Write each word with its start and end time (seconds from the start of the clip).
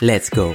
Let's 0.00 0.30
go. 0.30 0.54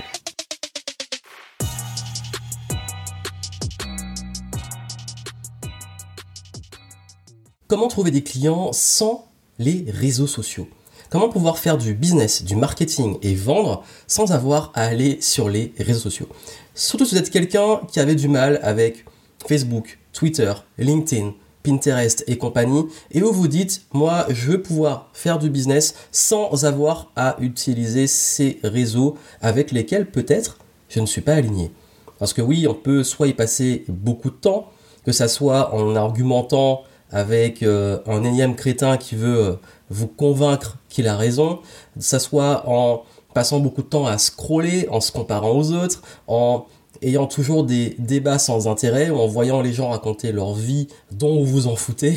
Comment 7.67 7.90
trouver 7.90 8.12
des 8.12 8.23
clients 8.23 8.72
sans 8.72 9.27
les 9.59 9.84
réseaux 9.90 10.27
sociaux? 10.27 10.70
Comment 11.09 11.27
pouvoir 11.27 11.58
faire 11.58 11.77
du 11.77 11.94
business, 11.94 12.45
du 12.45 12.55
marketing 12.55 13.17
et 13.22 13.36
vendre 13.36 13.84
sans 14.08 14.31
avoir 14.31 14.72
à 14.76 14.84
aller 14.84 15.20
sur 15.20 15.50
les 15.50 15.73
réseaux 15.78 16.00
sociaux? 16.00 16.30
Surtout 16.73 17.03
si 17.03 17.16
vous 17.16 17.20
êtes 17.20 17.30
quelqu'un 17.30 17.81
qui 17.91 18.00
avait 18.00 18.16
du 18.16 18.30
mal 18.30 18.62
avec 18.64 19.03
Facebook, 19.45 20.00
Twitter, 20.14 20.53
LinkedIn, 20.78 21.34
Pinterest 21.63 22.23
et 22.27 22.38
compagnie, 22.38 22.85
et 23.12 23.23
où 23.23 23.31
vous 23.31 23.48
dites, 23.48 23.85
moi, 23.94 24.26
je 24.30 24.52
veux 24.52 24.62
pouvoir 24.62 25.09
faire 25.13 25.40
du 25.40 25.49
business 25.49 25.95
sans 26.12 26.66
avoir 26.66 27.12
à 27.16 27.38
utiliser 27.39 28.08
ces 28.08 28.59
réseaux 28.63 29.17
avec 29.41 29.72
lesquels 29.72 30.09
peut-être 30.09 30.58
je 30.89 30.99
ne 30.99 31.05
suis 31.05 31.22
pas 31.22 31.34
aligné. 31.34 31.72
Parce 32.20 32.34
que 32.34 32.41
oui, 32.41 32.67
on 32.67 32.73
peut 32.73 33.03
soit 33.03 33.27
y 33.27 33.34
passer 33.34 33.86
beaucoup 33.88 34.30
de 34.30 34.36
temps, 34.36 34.69
que 35.06 35.11
ça 35.11 35.28
soit 35.28 35.73
en 35.73 35.95
argumentant 35.95 36.84
avec 37.11 37.64
euh, 37.64 38.00
un 38.08 38.23
énième 38.23 38.56
crétin 38.56 38.97
qui 38.97 39.16
veut 39.16 39.38
euh, 39.38 39.56
vous 39.89 40.08
convaincre 40.08 40.78
qu'il 40.89 41.08
a 41.08 41.16
raison, 41.16 41.59
que 41.95 42.03
ça 42.03 42.19
soit 42.19 42.67
en 42.67 43.03
passant 43.34 43.59
beaucoup 43.59 43.81
de 43.81 43.88
temps 43.88 44.06
à 44.06 44.17
scroller, 44.17 44.88
en 44.89 45.02
se 45.02 45.11
comparant 45.11 45.52
aux 45.52 45.72
autres, 45.72 46.02
en 46.28 46.66
ayant 47.04 47.28
toujours 47.28 47.64
des 47.64 47.96
débats 48.00 48.40
sans 48.40 48.68
intérêt 48.68 49.09
ou 49.09 49.18
en 49.18 49.28
voyant 49.28 49.62
les 49.62 49.73
gens 49.73 49.90
raconter 49.90 50.32
leur 50.32 50.54
vie 50.54 50.88
dont 51.12 51.44
vous 51.44 51.46
vous 51.46 51.68
en 51.68 51.76
foutez. 51.76 52.16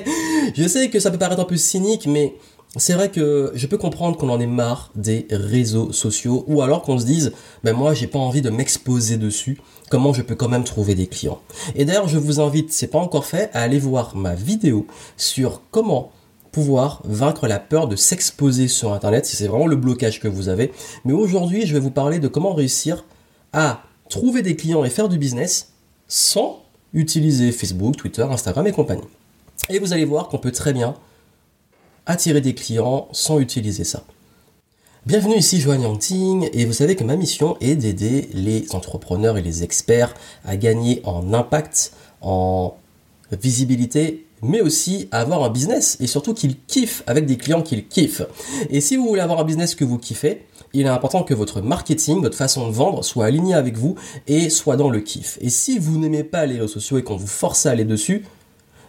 je 0.54 0.66
sais 0.66 0.90
que 0.90 1.00
ça 1.00 1.10
peut 1.10 1.18
paraître 1.18 1.40
un 1.40 1.46
peu 1.46 1.56
cynique, 1.56 2.06
mais 2.06 2.34
c'est 2.76 2.94
vrai 2.94 3.10
que 3.10 3.52
je 3.54 3.66
peux 3.66 3.76
comprendre 3.76 4.16
qu'on 4.16 4.30
en 4.30 4.40
ait 4.40 4.46
marre 4.46 4.90
des 4.94 5.26
réseaux 5.30 5.92
sociaux 5.92 6.44
ou 6.46 6.62
alors 6.62 6.80
qu'on 6.82 6.98
se 6.98 7.04
dise 7.04 7.32
ben 7.64 7.74
moi 7.74 7.92
j'ai 7.92 8.06
pas 8.06 8.18
envie 8.18 8.40
de 8.40 8.48
m'exposer 8.48 9.18
dessus. 9.18 9.60
Comment 9.90 10.14
je 10.14 10.22
peux 10.22 10.34
quand 10.34 10.48
même 10.48 10.64
trouver 10.64 10.94
des 10.94 11.06
clients? 11.06 11.40
Et 11.74 11.84
d'ailleurs 11.84 12.08
je 12.08 12.16
vous 12.16 12.40
invite 12.40 12.72
c'est 12.72 12.86
pas 12.86 12.98
encore 12.98 13.26
fait 13.26 13.50
à 13.52 13.60
aller 13.60 13.78
voir 13.78 14.16
ma 14.16 14.34
vidéo 14.34 14.86
sur 15.18 15.60
comment 15.70 16.12
pouvoir 16.50 17.02
vaincre 17.04 17.46
la 17.46 17.58
peur 17.58 17.88
de 17.88 17.96
s'exposer 17.96 18.68
sur 18.68 18.94
internet 18.94 19.26
si 19.26 19.36
c'est 19.36 19.48
vraiment 19.48 19.66
le 19.66 19.76
blocage 19.76 20.18
que 20.18 20.28
vous 20.28 20.48
avez. 20.48 20.72
Mais 21.04 21.12
aujourd'hui 21.12 21.66
je 21.66 21.74
vais 21.74 21.80
vous 21.80 21.90
parler 21.90 22.20
de 22.20 22.28
comment 22.28 22.54
réussir 22.54 23.04
à 23.52 23.82
trouver 24.12 24.42
des 24.42 24.56
clients 24.56 24.84
et 24.84 24.90
faire 24.90 25.08
du 25.08 25.16
business 25.16 25.72
sans 26.06 26.62
utiliser 26.92 27.50
Facebook, 27.50 27.96
Twitter, 27.96 28.22
Instagram 28.22 28.66
et 28.66 28.72
compagnie. 28.72 29.08
Et 29.70 29.78
vous 29.78 29.94
allez 29.94 30.04
voir 30.04 30.28
qu'on 30.28 30.36
peut 30.36 30.52
très 30.52 30.74
bien 30.74 30.94
attirer 32.04 32.42
des 32.42 32.54
clients 32.54 33.08
sans 33.12 33.40
utiliser 33.40 33.84
ça. 33.84 34.04
Bienvenue 35.06 35.36
ici 35.36 35.60
Joanne 35.60 35.80
Yangting 35.80 36.50
et 36.52 36.66
vous 36.66 36.74
savez 36.74 36.94
que 36.94 37.04
ma 37.04 37.16
mission 37.16 37.56
est 37.62 37.74
d'aider 37.74 38.28
les 38.34 38.66
entrepreneurs 38.74 39.38
et 39.38 39.42
les 39.42 39.62
experts 39.62 40.12
à 40.44 40.58
gagner 40.58 41.00
en 41.04 41.32
impact, 41.32 41.92
en 42.20 42.76
visibilité, 43.30 44.26
mais 44.42 44.60
aussi 44.60 45.08
à 45.10 45.20
avoir 45.20 45.42
un 45.42 45.48
business 45.48 45.96
et 46.00 46.06
surtout 46.06 46.34
qu'ils 46.34 46.60
kiffent 46.66 47.02
avec 47.06 47.24
des 47.24 47.38
clients 47.38 47.62
qu'ils 47.62 47.88
kiffent. 47.88 48.26
Et 48.68 48.82
si 48.82 48.96
vous 48.96 49.08
voulez 49.08 49.22
avoir 49.22 49.40
un 49.40 49.44
business 49.44 49.74
que 49.74 49.84
vous 49.84 49.96
kiffez, 49.96 50.44
il 50.72 50.86
est 50.86 50.88
important 50.88 51.22
que 51.22 51.34
votre 51.34 51.60
marketing, 51.60 52.22
votre 52.22 52.36
façon 52.36 52.68
de 52.68 52.72
vendre 52.72 53.04
soit 53.04 53.26
alignée 53.26 53.54
avec 53.54 53.76
vous 53.76 53.96
et 54.26 54.50
soit 54.50 54.76
dans 54.76 54.90
le 54.90 55.00
kiff. 55.00 55.38
Et 55.40 55.50
si 55.50 55.78
vous 55.78 55.98
n'aimez 55.98 56.24
pas 56.24 56.46
les 56.46 56.54
réseaux 56.54 56.68
sociaux 56.68 56.98
et 56.98 57.02
qu'on 57.02 57.16
vous 57.16 57.26
force 57.26 57.66
à 57.66 57.70
aller 57.70 57.84
dessus, 57.84 58.24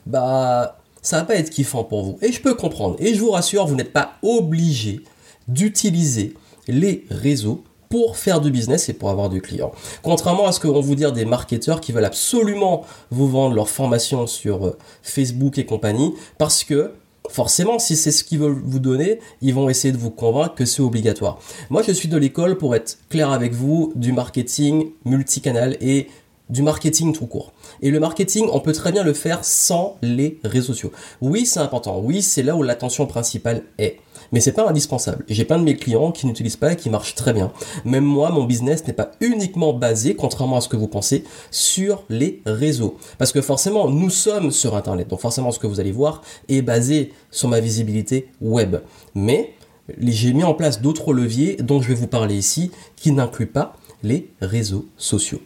bah 0.06 0.78
ça 1.02 1.18
va 1.18 1.26
pas 1.26 1.36
être 1.36 1.50
kiffant 1.50 1.84
pour 1.84 2.04
vous. 2.04 2.18
Et 2.22 2.32
je 2.32 2.42
peux 2.42 2.56
comprendre. 2.56 2.96
Et 3.00 3.14
je 3.14 3.20
vous 3.20 3.32
rassure, 3.32 3.68
vous 3.68 3.76
n'êtes 3.76 3.94
pas 3.94 4.14
obligé 4.24 5.04
d'utiliser 5.48 6.34
les 6.68 7.06
réseaux 7.10 7.64
pour 7.90 8.18
faire 8.18 8.42
du 8.42 8.50
business 8.50 8.90
et 8.90 8.94
pour 8.94 9.12
avoir 9.12 9.30
du 9.30 9.40
client. 9.40 9.72
Contrairement 10.02 10.48
à 10.48 10.52
ce 10.52 10.60
que 10.60 10.68
vont 10.68 10.82
vous 10.82 10.96
dire 10.96 11.12
des 11.12 11.26
marketeurs 11.26 11.80
qui 11.80 11.92
veulent 11.92 12.06
absolument 12.06 12.86
vous 13.12 13.28
vendre 13.28 13.54
leur 13.54 13.70
formation 13.70 14.26
sur 14.26 14.66
euh, 14.66 14.78
Facebook 15.04 15.60
et 15.60 15.66
compagnie, 15.66 16.16
parce 16.40 16.64
que 16.64 16.94
forcément, 17.30 17.80
si 17.80 17.96
c'est 17.96 18.12
ce 18.12 18.24
qu'ils 18.24 18.40
veulent 18.40 18.62
vous 18.64 18.80
donner, 18.80 19.20
ils 19.42 19.54
vont 19.54 19.70
essayer 19.70 19.92
de 19.92 19.98
vous 19.98 20.12
convaincre 20.12 20.56
que 20.56 20.66
c'est 20.66 20.82
obligatoire. 20.82 21.40
Moi, 21.70 21.82
je 21.82 21.92
suis 21.92 22.10
de 22.10 22.18
l'école, 22.18 22.58
pour 22.58 22.76
être 22.76 22.98
clair 23.10 23.32
avec 23.32 23.54
vous, 23.54 23.94
du 23.96 24.12
marketing 24.12 24.92
multicanal 25.06 25.78
et 25.82 26.08
du 26.50 26.62
marketing 26.62 27.14
tout 27.14 27.26
court. 27.26 27.54
Et 27.82 27.92
le 27.92 28.00
marketing, 28.00 28.48
on 28.52 28.60
peut 28.60 28.74
très 28.74 28.92
bien 28.92 29.04
le 29.04 29.14
faire 29.14 29.44
sans 29.44 29.98
les 30.02 30.40
réseaux 30.44 30.74
sociaux. 30.74 30.92
Oui, 31.22 31.46
c'est 31.46 31.60
important. 31.60 32.00
Oui, 32.00 32.22
c'est 32.22 32.44
là 32.44 32.56
où 32.56 32.64
l'attention 32.64 33.06
principale 33.08 33.64
est. 33.78 33.98
Mais 34.32 34.40
c'est 34.40 34.52
pas 34.52 34.68
indispensable. 34.68 35.26
J'ai 35.30 35.46
plein 35.46 35.60
de 35.60 35.64
mes 35.64 35.76
clients 35.76 36.12
qui 36.12 36.26
n'utilisent 36.26 36.58
pas 36.58 36.74
et 36.74 36.76
qui 36.76 36.90
marchent 36.90 37.16
très 37.16 37.34
bien. 37.34 37.52
Même 37.86 38.04
moi, 38.04 38.32
mon 38.32 38.46
business 38.46 38.86
n'est 38.88 38.94
pas 38.94 39.12
uniquement 39.22 39.74
basé, 39.74 40.16
contrairement 40.16 40.58
à 40.58 40.62
ce 40.62 40.70
que 40.70 40.76
vous 40.76 40.88
pensez, 40.88 41.24
sur 41.52 42.04
les 42.10 42.42
réseaux. 42.46 42.98
Parce 43.18 43.32
que 43.32 43.42
forcément, 43.42 43.90
nous 43.90 44.10
sommes 44.10 44.52
sur 44.52 44.76
Internet. 44.76 45.08
Donc 45.08 45.20
forcément, 45.20 45.52
ce 45.52 45.60
que 45.60 45.68
vous 45.68 45.80
allez 45.80 45.92
voir 45.92 46.24
est 46.50 46.62
basé 46.62 47.14
sur 47.32 47.48
ma 47.48 47.60
visibilité 47.60 48.30
web. 48.42 48.78
Mais 49.14 49.54
j'ai 50.00 50.34
mis 50.34 50.44
en 50.44 50.54
place 50.54 50.82
d'autres 50.82 51.14
leviers 51.14 51.58
dont 51.58 51.82
je 51.82 51.90
vais 51.90 51.96
vous 51.96 52.08
parler 52.08 52.36
ici 52.36 52.72
qui 52.96 53.12
n'incluent 53.12 53.52
pas 53.52 53.76
les 54.02 54.32
réseaux 54.42 54.86
sociaux. 54.98 55.42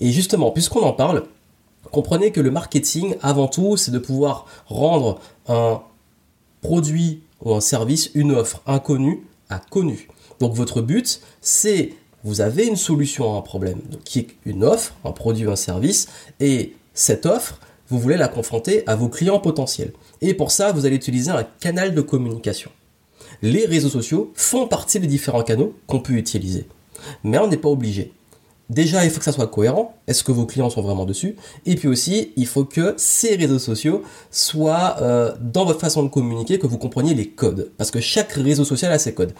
Et 0.00 0.10
justement, 0.10 0.50
puisqu'on 0.50 0.82
en 0.82 0.92
parle, 0.92 1.24
comprenez 1.90 2.32
que 2.32 2.40
le 2.40 2.50
marketing, 2.50 3.16
avant 3.22 3.48
tout, 3.48 3.76
c'est 3.76 3.90
de 3.90 3.98
pouvoir 3.98 4.46
rendre 4.66 5.20
un 5.48 5.82
produit 6.62 7.22
ou 7.42 7.54
un 7.54 7.60
service, 7.60 8.10
une 8.14 8.32
offre 8.32 8.62
inconnue 8.66 9.26
à 9.48 9.58
connue. 9.58 10.08
Donc 10.40 10.54
votre 10.54 10.80
but, 10.80 11.20
c'est 11.40 11.94
vous 12.22 12.40
avez 12.40 12.66
une 12.66 12.76
solution 12.76 13.34
à 13.34 13.38
un 13.38 13.40
problème, 13.40 13.80
qui 14.04 14.20
est 14.20 14.28
une 14.44 14.62
offre, 14.62 14.94
un 15.04 15.12
produit, 15.12 15.48
un 15.48 15.56
service, 15.56 16.08
et 16.38 16.74
cette 16.92 17.24
offre, 17.24 17.58
vous 17.88 17.98
voulez 17.98 18.16
la 18.16 18.28
confronter 18.28 18.86
à 18.86 18.94
vos 18.94 19.08
clients 19.08 19.40
potentiels. 19.40 19.92
Et 20.20 20.34
pour 20.34 20.50
ça, 20.50 20.72
vous 20.72 20.86
allez 20.86 20.96
utiliser 20.96 21.30
un 21.30 21.44
canal 21.60 21.94
de 21.94 22.00
communication. 22.02 22.70
Les 23.42 23.64
réseaux 23.64 23.88
sociaux 23.88 24.32
font 24.34 24.68
partie 24.68 25.00
des 25.00 25.06
différents 25.06 25.42
canaux 25.42 25.74
qu'on 25.86 26.00
peut 26.00 26.12
utiliser. 26.12 26.66
Mais 27.24 27.38
on 27.38 27.46
n'est 27.46 27.56
pas 27.56 27.70
obligé. 27.70 28.12
Déjà, 28.70 29.04
il 29.04 29.10
faut 29.10 29.18
que 29.18 29.24
ça 29.24 29.32
soit 29.32 29.48
cohérent. 29.48 29.96
Est-ce 30.06 30.22
que 30.22 30.30
vos 30.30 30.46
clients 30.46 30.70
sont 30.70 30.80
vraiment 30.80 31.04
dessus? 31.04 31.34
Et 31.66 31.74
puis 31.74 31.88
aussi, 31.88 32.32
il 32.36 32.46
faut 32.46 32.64
que 32.64 32.94
ces 32.96 33.34
réseaux 33.34 33.58
sociaux 33.58 34.02
soient 34.30 34.96
euh, 35.02 35.34
dans 35.40 35.64
votre 35.64 35.80
façon 35.80 36.04
de 36.04 36.08
communiquer, 36.08 36.60
que 36.60 36.68
vous 36.68 36.78
compreniez 36.78 37.12
les 37.14 37.28
codes. 37.28 37.72
Parce 37.76 37.90
que 37.90 38.00
chaque 38.00 38.30
réseau 38.32 38.64
social 38.64 38.92
a 38.92 39.00
ses 39.00 39.12
codes. 39.12 39.34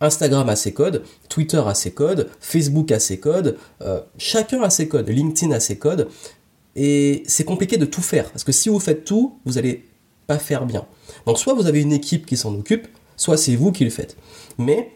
Instagram 0.00 0.48
a 0.48 0.54
ses 0.54 0.72
codes, 0.72 1.02
Twitter 1.28 1.60
a 1.66 1.74
ses 1.74 1.90
codes, 1.90 2.30
Facebook 2.38 2.92
a 2.92 3.00
ses 3.00 3.18
codes, 3.18 3.56
euh, 3.82 4.00
chacun 4.18 4.62
a 4.62 4.70
ses 4.70 4.86
codes, 4.86 5.08
LinkedIn 5.08 5.52
a 5.52 5.58
ses 5.58 5.78
codes. 5.78 6.08
Et 6.76 7.24
c'est 7.26 7.44
compliqué 7.44 7.78
de 7.78 7.86
tout 7.86 8.02
faire. 8.02 8.30
Parce 8.30 8.44
que 8.44 8.52
si 8.52 8.68
vous 8.68 8.78
faites 8.78 9.04
tout, 9.04 9.40
vous 9.44 9.54
n'allez 9.54 9.84
pas 10.28 10.38
faire 10.38 10.64
bien. 10.64 10.86
Donc 11.26 11.38
soit 11.38 11.54
vous 11.54 11.66
avez 11.66 11.80
une 11.80 11.92
équipe 11.92 12.24
qui 12.24 12.36
s'en 12.36 12.54
occupe, 12.54 12.86
soit 13.16 13.36
c'est 13.36 13.56
vous 13.56 13.72
qui 13.72 13.82
le 13.82 13.90
faites. 13.90 14.16
Mais 14.58 14.92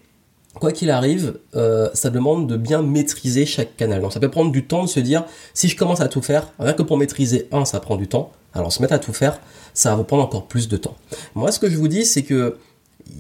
quoi 0.60 0.70
qu'il 0.70 0.90
arrive, 0.90 1.38
euh, 1.56 1.88
ça 1.94 2.10
demande 2.10 2.46
de 2.48 2.56
bien 2.56 2.82
maîtriser 2.82 3.46
chaque 3.46 3.76
canal. 3.76 4.00
Donc 4.00 4.12
ça 4.12 4.20
peut 4.20 4.30
prendre 4.30 4.52
du 4.52 4.66
temps 4.66 4.84
de 4.84 4.88
se 4.88 5.00
dire, 5.00 5.24
si 5.54 5.68
je 5.68 5.76
commence 5.76 6.00
à 6.00 6.08
tout 6.08 6.22
faire, 6.22 6.52
rien 6.60 6.74
que 6.74 6.82
pour 6.82 6.96
maîtriser 6.98 7.48
un, 7.50 7.64
ça 7.64 7.80
prend 7.80 7.96
du 7.96 8.06
temps. 8.06 8.30
Alors 8.54 8.72
se 8.72 8.80
mettre 8.82 8.94
à 8.94 8.98
tout 8.98 9.12
faire, 9.12 9.40
ça 9.74 9.96
va 9.96 10.04
prendre 10.04 10.22
encore 10.22 10.46
plus 10.46 10.68
de 10.68 10.76
temps. 10.76 10.96
Moi, 11.34 11.50
ce 11.50 11.58
que 11.58 11.68
je 11.68 11.76
vous 11.76 11.88
dis, 11.88 12.04
c'est 12.04 12.22
que 12.22 12.58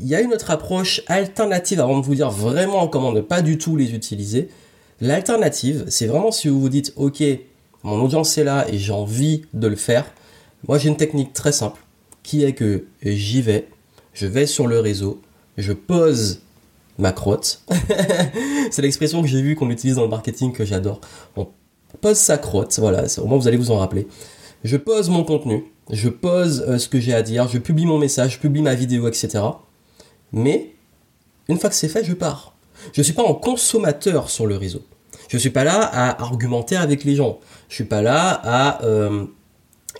il 0.00 0.06
y 0.06 0.14
a 0.14 0.20
une 0.20 0.32
autre 0.32 0.50
approche 0.52 1.02
alternative 1.08 1.80
avant 1.80 1.98
de 1.98 2.04
vous 2.04 2.14
dire 2.14 2.30
vraiment 2.30 2.86
comment 2.86 3.10
ne 3.10 3.20
pas 3.20 3.42
du 3.42 3.58
tout 3.58 3.74
les 3.76 3.92
utiliser. 3.92 4.48
L'alternative, 5.00 5.86
c'est 5.88 6.06
vraiment 6.06 6.30
si 6.30 6.48
vous 6.48 6.60
vous 6.60 6.68
dites, 6.68 6.92
ok, 6.96 7.22
mon 7.82 8.00
audience 8.00 8.36
est 8.38 8.44
là 8.44 8.66
et 8.70 8.78
j'ai 8.78 8.92
envie 8.92 9.42
de 9.54 9.66
le 9.66 9.76
faire. 9.76 10.04
Moi, 10.68 10.78
j'ai 10.78 10.90
une 10.90 10.96
technique 10.96 11.32
très 11.32 11.52
simple 11.52 11.80
qui 12.22 12.44
est 12.44 12.52
que 12.52 12.84
j'y 13.02 13.40
vais, 13.40 13.66
je 14.12 14.26
vais 14.26 14.46
sur 14.46 14.66
le 14.66 14.78
réseau, 14.78 15.20
je 15.56 15.72
pose 15.72 16.42
ma 17.00 17.12
crotte. 17.12 17.62
c'est 18.70 18.82
l'expression 18.82 19.22
que 19.22 19.28
j'ai 19.28 19.42
vue 19.42 19.56
qu'on 19.56 19.70
utilise 19.70 19.96
dans 19.96 20.02
le 20.02 20.08
marketing 20.08 20.52
que 20.52 20.64
j'adore. 20.64 21.00
On 21.36 21.48
pose 22.00 22.16
sa 22.16 22.38
crotte, 22.38 22.78
voilà, 22.78 23.04
au 23.18 23.26
moins 23.26 23.38
vous 23.38 23.48
allez 23.48 23.56
vous 23.56 23.70
en 23.70 23.78
rappeler. 23.78 24.06
Je 24.62 24.76
pose 24.76 25.08
mon 25.08 25.24
contenu, 25.24 25.64
je 25.90 26.08
pose 26.08 26.64
euh, 26.68 26.78
ce 26.78 26.88
que 26.88 27.00
j'ai 27.00 27.14
à 27.14 27.22
dire, 27.22 27.48
je 27.48 27.58
publie 27.58 27.86
mon 27.86 27.98
message, 27.98 28.34
je 28.34 28.38
publie 28.38 28.62
ma 28.62 28.74
vidéo, 28.74 29.08
etc. 29.08 29.42
Mais 30.32 30.74
une 31.48 31.58
fois 31.58 31.70
que 31.70 31.76
c'est 31.76 31.88
fait, 31.88 32.04
je 32.04 32.12
pars. 32.12 32.54
Je 32.92 33.00
ne 33.00 33.04
suis 33.04 33.12
pas 33.12 33.22
en 33.22 33.34
consommateur 33.34 34.30
sur 34.30 34.46
le 34.46 34.56
réseau. 34.56 34.82
Je 35.28 35.36
ne 35.36 35.40
suis 35.40 35.50
pas 35.50 35.64
là 35.64 35.80
à 35.80 36.22
argumenter 36.22 36.76
avec 36.76 37.04
les 37.04 37.14
gens. 37.14 37.38
Je 37.68 37.74
suis 37.76 37.84
pas 37.84 38.02
là 38.02 38.40
à 38.44 38.84
euh, 38.84 39.26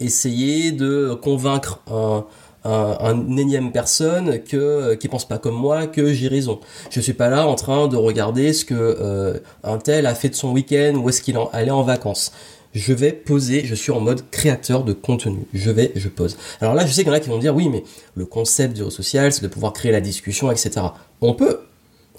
essayer 0.01 0.73
de 0.73 1.15
convaincre 1.21 1.81
un, 1.91 2.25
un, 2.65 3.37
énième 3.37 3.73
personne 3.73 4.43
que 4.43 4.95
qui 4.95 5.09
pense 5.09 5.27
pas 5.27 5.39
comme 5.39 5.55
moi 5.55 5.87
que 5.87 6.13
j'ai 6.13 6.29
raison. 6.29 6.61
Je 6.91 7.01
suis 7.01 7.13
pas 7.13 7.29
là 7.29 7.47
en 7.47 7.55
train 7.55 7.89
de 7.89 7.97
regarder 7.97 8.53
ce 8.53 8.65
que 8.65 8.75
euh, 8.75 9.39
un 9.65 9.79
tel 9.79 10.07
a 10.07 10.15
fait 10.15 10.29
de 10.29 10.35
son 10.35 10.53
week-end 10.53 10.95
ou 10.97 11.09
est-ce 11.09 11.23
qu'il 11.23 11.39
allait 11.53 11.71
en 11.71 11.83
vacances. 11.83 12.33
Je 12.73 12.93
vais 12.93 13.13
poser, 13.13 13.65
je 13.65 13.75
suis 13.75 13.91
en 13.91 14.01
mode 14.01 14.23
créateur 14.31 14.85
de 14.85 14.93
contenu. 14.93 15.47
Je 15.53 15.71
vais, 15.71 15.91
je 15.97 16.09
pose. 16.09 16.37
Alors 16.61 16.75
là, 16.75 16.87
je 16.87 16.93
sais 16.93 17.03
qu'il 17.03 17.11
y 17.11 17.15
en 17.15 17.17
a 17.17 17.21
qui 17.21 17.29
vont 17.29 17.39
dire 17.39 17.55
oui, 17.55 17.69
mais 17.69 17.83
le 18.15 18.27
concept 18.27 18.77
du 18.77 18.89
social, 18.91 19.33
c'est 19.33 19.43
de 19.43 19.49
pouvoir 19.49 19.73
créer 19.73 19.91
la 19.91 20.01
discussion, 20.01 20.53
etc. 20.53 20.87
On 21.21 21.35
peut, 21.35 21.61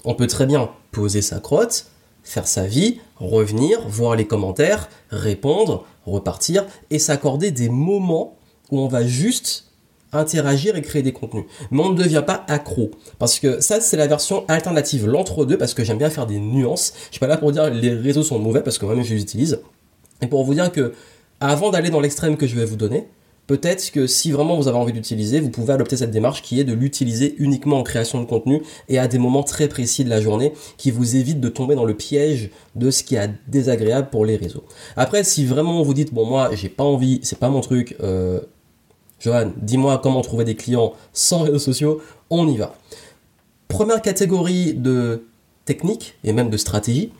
on 0.04 0.14
peut 0.14 0.26
très 0.26 0.44
bien 0.44 0.70
poser 0.90 1.22
sa 1.22 1.40
crotte, 1.40 1.86
faire 2.22 2.46
sa 2.46 2.66
vie, 2.66 3.00
revenir, 3.16 3.80
voir 3.88 4.14
les 4.14 4.26
commentaires, 4.26 4.90
répondre, 5.10 5.86
repartir 6.04 6.66
et 6.90 6.98
s'accorder 6.98 7.50
des 7.50 7.70
moments 7.70 8.36
où 8.70 8.80
on 8.80 8.88
va 8.88 9.06
juste 9.06 9.71
interagir 10.12 10.76
et 10.76 10.82
créer 10.82 11.02
des 11.02 11.12
contenus. 11.12 11.44
Mais 11.70 11.82
on 11.82 11.90
ne 11.90 11.96
devient 11.96 12.22
pas 12.26 12.44
accro. 12.48 12.90
Parce 13.18 13.40
que 13.40 13.60
ça, 13.60 13.80
c'est 13.80 13.96
la 13.96 14.06
version 14.06 14.44
alternative, 14.48 15.06
l'entre-deux, 15.06 15.58
parce 15.58 15.74
que 15.74 15.84
j'aime 15.84 15.98
bien 15.98 16.10
faire 16.10 16.26
des 16.26 16.38
nuances. 16.38 16.92
Je 17.06 17.12
suis 17.12 17.20
pas 17.20 17.26
là 17.26 17.36
pour 17.36 17.52
dire 17.52 17.70
les 17.70 17.90
réseaux 17.90 18.22
sont 18.22 18.38
mauvais, 18.38 18.62
parce 18.62 18.78
que 18.78 18.86
moi-même 18.86 19.04
je 19.04 19.14
les 19.14 19.22
utilise. 19.22 19.60
Et 20.20 20.26
pour 20.26 20.44
vous 20.44 20.54
dire 20.54 20.70
que, 20.70 20.92
avant 21.40 21.70
d'aller 21.70 21.90
dans 21.90 22.00
l'extrême 22.00 22.36
que 22.36 22.46
je 22.46 22.54
vais 22.54 22.64
vous 22.64 22.76
donner, 22.76 23.08
peut-être 23.46 23.90
que 23.90 24.06
si 24.06 24.30
vraiment 24.30 24.56
vous 24.56 24.68
avez 24.68 24.78
envie 24.78 24.92
d'utiliser, 24.92 25.40
vous 25.40 25.50
pouvez 25.50 25.72
adopter 25.72 25.96
cette 25.96 26.10
démarche 26.10 26.42
qui 26.42 26.60
est 26.60 26.64
de 26.64 26.72
l'utiliser 26.72 27.34
uniquement 27.38 27.78
en 27.78 27.82
création 27.82 28.20
de 28.20 28.26
contenu 28.26 28.62
et 28.88 28.98
à 28.98 29.08
des 29.08 29.18
moments 29.18 29.42
très 29.42 29.68
précis 29.68 30.04
de 30.04 30.10
la 30.10 30.20
journée 30.20 30.52
qui 30.76 30.90
vous 30.90 31.16
évite 31.16 31.40
de 31.40 31.48
tomber 31.48 31.74
dans 31.74 31.84
le 31.84 31.94
piège 31.94 32.50
de 32.76 32.90
ce 32.90 33.02
qui 33.02 33.16
est 33.16 33.30
désagréable 33.48 34.08
pour 34.10 34.24
les 34.24 34.36
réseaux. 34.36 34.64
Après, 34.96 35.24
si 35.24 35.44
vraiment 35.44 35.82
vous 35.82 35.94
dites 35.94 36.14
bon 36.14 36.24
moi 36.24 36.50
j'ai 36.54 36.68
pas 36.68 36.84
envie, 36.84 37.20
c'est 37.22 37.38
pas 37.38 37.48
mon 37.48 37.60
truc, 37.60 37.96
euh, 38.02 38.40
Johan, 39.22 39.52
dis-moi 39.56 40.00
comment 40.02 40.20
trouver 40.20 40.44
des 40.44 40.56
clients 40.56 40.94
sans 41.12 41.42
réseaux 41.42 41.60
sociaux, 41.60 42.02
on 42.28 42.48
y 42.48 42.56
va. 42.56 42.74
Première 43.68 44.02
catégorie 44.02 44.74
de 44.74 45.24
technique 45.64 46.16
et 46.24 46.32
même 46.32 46.50
de 46.50 46.56
stratégie, 46.56 47.12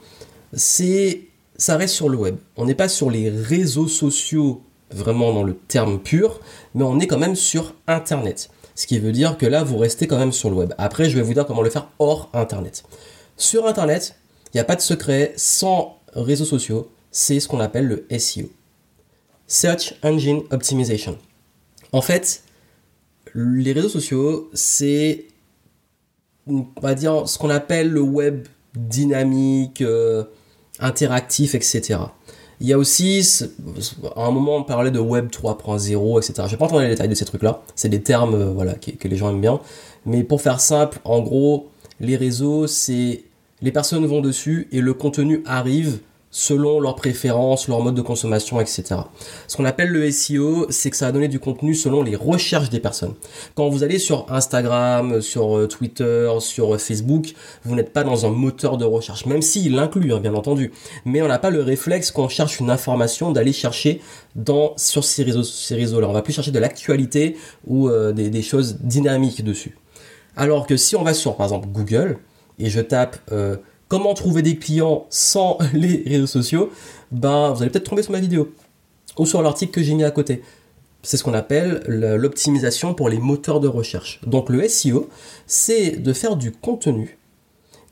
c'est 0.52 1.22
ça 1.56 1.76
reste 1.76 1.94
sur 1.94 2.08
le 2.08 2.18
web. 2.18 2.36
On 2.56 2.64
n'est 2.64 2.74
pas 2.74 2.88
sur 2.88 3.08
les 3.08 3.30
réseaux 3.30 3.86
sociaux 3.86 4.62
vraiment 4.90 5.32
dans 5.32 5.44
le 5.44 5.54
terme 5.54 6.00
pur, 6.00 6.40
mais 6.74 6.82
on 6.82 6.98
est 6.98 7.06
quand 7.06 7.18
même 7.18 7.36
sur 7.36 7.74
Internet. 7.86 8.50
Ce 8.74 8.88
qui 8.88 8.98
veut 8.98 9.12
dire 9.12 9.38
que 9.38 9.46
là, 9.46 9.62
vous 9.62 9.78
restez 9.78 10.08
quand 10.08 10.18
même 10.18 10.32
sur 10.32 10.50
le 10.50 10.56
web. 10.56 10.74
Après, 10.78 11.08
je 11.08 11.16
vais 11.16 11.22
vous 11.22 11.34
dire 11.34 11.46
comment 11.46 11.62
le 11.62 11.70
faire 11.70 11.88
hors 12.00 12.30
Internet. 12.32 12.82
Sur 13.36 13.66
Internet, 13.68 14.16
il 14.46 14.56
n'y 14.56 14.60
a 14.60 14.64
pas 14.64 14.76
de 14.76 14.80
secret, 14.80 15.34
sans 15.36 15.98
réseaux 16.14 16.44
sociaux, 16.44 16.90
c'est 17.12 17.38
ce 17.38 17.46
qu'on 17.46 17.60
appelle 17.60 17.86
le 17.86 18.18
SEO. 18.18 18.50
Search 19.46 19.94
Engine 20.02 20.42
Optimization. 20.50 21.16
En 21.92 22.00
fait, 22.00 22.42
les 23.34 23.72
réseaux 23.72 23.88
sociaux, 23.88 24.50
c'est, 24.54 25.26
on 26.46 26.66
va 26.80 26.94
dire, 26.94 27.28
ce 27.28 27.38
qu'on 27.38 27.50
appelle 27.50 27.90
le 27.90 28.00
web 28.00 28.46
dynamique, 28.74 29.82
euh, 29.82 30.24
interactif, 30.80 31.54
etc. 31.54 32.00
Il 32.60 32.68
y 32.68 32.72
a 32.72 32.78
aussi, 32.78 33.28
à 34.14 34.24
un 34.24 34.30
moment, 34.30 34.56
on 34.56 34.62
parlait 34.62 34.92
de 34.92 35.00
Web 35.00 35.30
3.0, 35.30 36.18
etc. 36.18 36.44
Je 36.46 36.52
vais 36.52 36.56
pas 36.56 36.66
entrer 36.66 36.76
dans 36.76 36.82
les 36.82 36.88
détails 36.90 37.08
de 37.08 37.14
ces 37.14 37.24
trucs-là. 37.24 37.62
C'est 37.74 37.88
des 37.88 38.02
termes, 38.02 38.34
euh, 38.34 38.52
voilà, 38.52 38.74
que, 38.74 39.08
les 39.08 39.16
gens 39.16 39.30
aiment 39.30 39.40
bien. 39.40 39.60
Mais 40.06 40.22
pour 40.22 40.40
faire 40.40 40.60
simple, 40.60 41.00
en 41.04 41.20
gros, 41.20 41.70
les 42.00 42.16
réseaux, 42.16 42.66
c'est 42.66 43.24
les 43.62 43.72
personnes 43.72 44.06
vont 44.06 44.20
dessus 44.20 44.68
et 44.72 44.80
le 44.80 44.94
contenu 44.94 45.42
arrive 45.44 46.00
selon 46.32 46.80
leurs 46.80 46.96
préférences, 46.96 47.68
leur 47.68 47.80
mode 47.80 47.94
de 47.94 48.00
consommation, 48.00 48.58
etc. 48.58 48.96
Ce 49.46 49.56
qu'on 49.56 49.66
appelle 49.66 49.90
le 49.90 50.10
SEO, 50.10 50.66
c'est 50.70 50.90
que 50.90 50.96
ça 50.96 51.06
va 51.06 51.12
donner 51.12 51.28
du 51.28 51.38
contenu 51.38 51.74
selon 51.74 52.02
les 52.02 52.16
recherches 52.16 52.70
des 52.70 52.80
personnes. 52.80 53.14
Quand 53.54 53.68
vous 53.68 53.84
allez 53.84 53.98
sur 53.98 54.26
Instagram, 54.32 55.20
sur 55.20 55.58
euh, 55.58 55.68
Twitter, 55.68 56.32
sur 56.40 56.74
euh, 56.74 56.78
Facebook, 56.78 57.34
vous 57.64 57.74
n'êtes 57.74 57.92
pas 57.92 58.02
dans 58.02 58.24
un 58.24 58.30
moteur 58.30 58.78
de 58.78 58.86
recherche, 58.86 59.26
même 59.26 59.42
s'il 59.42 59.74
l'inclut, 59.74 60.12
hein, 60.14 60.20
bien 60.20 60.34
entendu. 60.34 60.72
Mais 61.04 61.20
on 61.20 61.28
n'a 61.28 61.38
pas 61.38 61.50
le 61.50 61.62
réflexe 61.62 62.10
quand 62.10 62.24
on 62.24 62.28
cherche 62.28 62.58
une 62.60 62.70
information 62.70 63.30
d'aller 63.30 63.52
chercher 63.52 64.00
dans 64.34 64.72
sur 64.78 65.04
ces 65.04 65.24
réseaux, 65.24 65.42
ces 65.42 65.74
réseaux-là. 65.74 66.08
On 66.08 66.14
va 66.14 66.22
plus 66.22 66.32
chercher 66.32 66.50
de 66.50 66.58
l'actualité 66.58 67.36
ou 67.66 67.90
euh, 67.90 68.12
des, 68.12 68.30
des, 68.30 68.42
choses 68.42 68.78
dynamiques 68.80 69.44
dessus. 69.44 69.76
Alors 70.34 70.66
que 70.66 70.78
si 70.78 70.96
on 70.96 71.02
va 71.02 71.12
sur, 71.12 71.36
par 71.36 71.44
exemple, 71.44 71.68
Google 71.68 72.16
et 72.58 72.70
je 72.70 72.80
tape 72.80 73.18
comment 73.92 74.14
trouver 74.14 74.40
des 74.40 74.56
clients 74.56 75.04
sans 75.10 75.58
les 75.74 76.02
réseaux 76.06 76.26
sociaux, 76.26 76.70
ben 77.10 77.52
vous 77.52 77.60
allez 77.60 77.70
peut-être 77.70 77.90
tomber 77.90 78.02
sur 78.02 78.12
ma 78.12 78.20
vidéo 78.20 78.50
ou 79.18 79.26
sur 79.26 79.42
l'article 79.42 79.70
que 79.70 79.82
j'ai 79.82 79.92
mis 79.92 80.02
à 80.02 80.10
côté. 80.10 80.40
C'est 81.02 81.18
ce 81.18 81.24
qu'on 81.24 81.34
appelle 81.34 81.82
l'optimisation 81.86 82.94
pour 82.94 83.10
les 83.10 83.18
moteurs 83.18 83.60
de 83.60 83.68
recherche. 83.68 84.18
Donc 84.26 84.48
le 84.48 84.66
SEO, 84.66 85.10
c'est 85.46 85.90
de 85.90 86.12
faire 86.14 86.36
du 86.36 86.52
contenu 86.52 87.18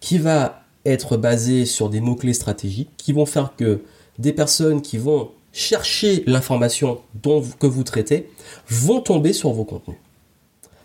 qui 0.01 0.17
va 0.17 0.63
être 0.87 1.19
basé 1.19 1.67
sur 1.67 1.91
des 1.91 2.01
mots-clés 2.01 2.33
stratégiques 2.33 2.89
qui 2.97 3.13
vont 3.13 3.27
faire 3.27 3.53
que 3.55 3.83
des 4.19 4.33
personnes 4.33 4.81
qui 4.81 4.97
vont 4.97 5.33
chercher 5.53 6.25
l'information 6.27 7.03
que 7.23 7.67
vous 7.67 7.85
traitez 7.85 8.31
vont 8.71 9.03
tomber 9.03 9.35
sur 9.35 9.51
vos 9.51 9.65
contenus. 9.65 9.99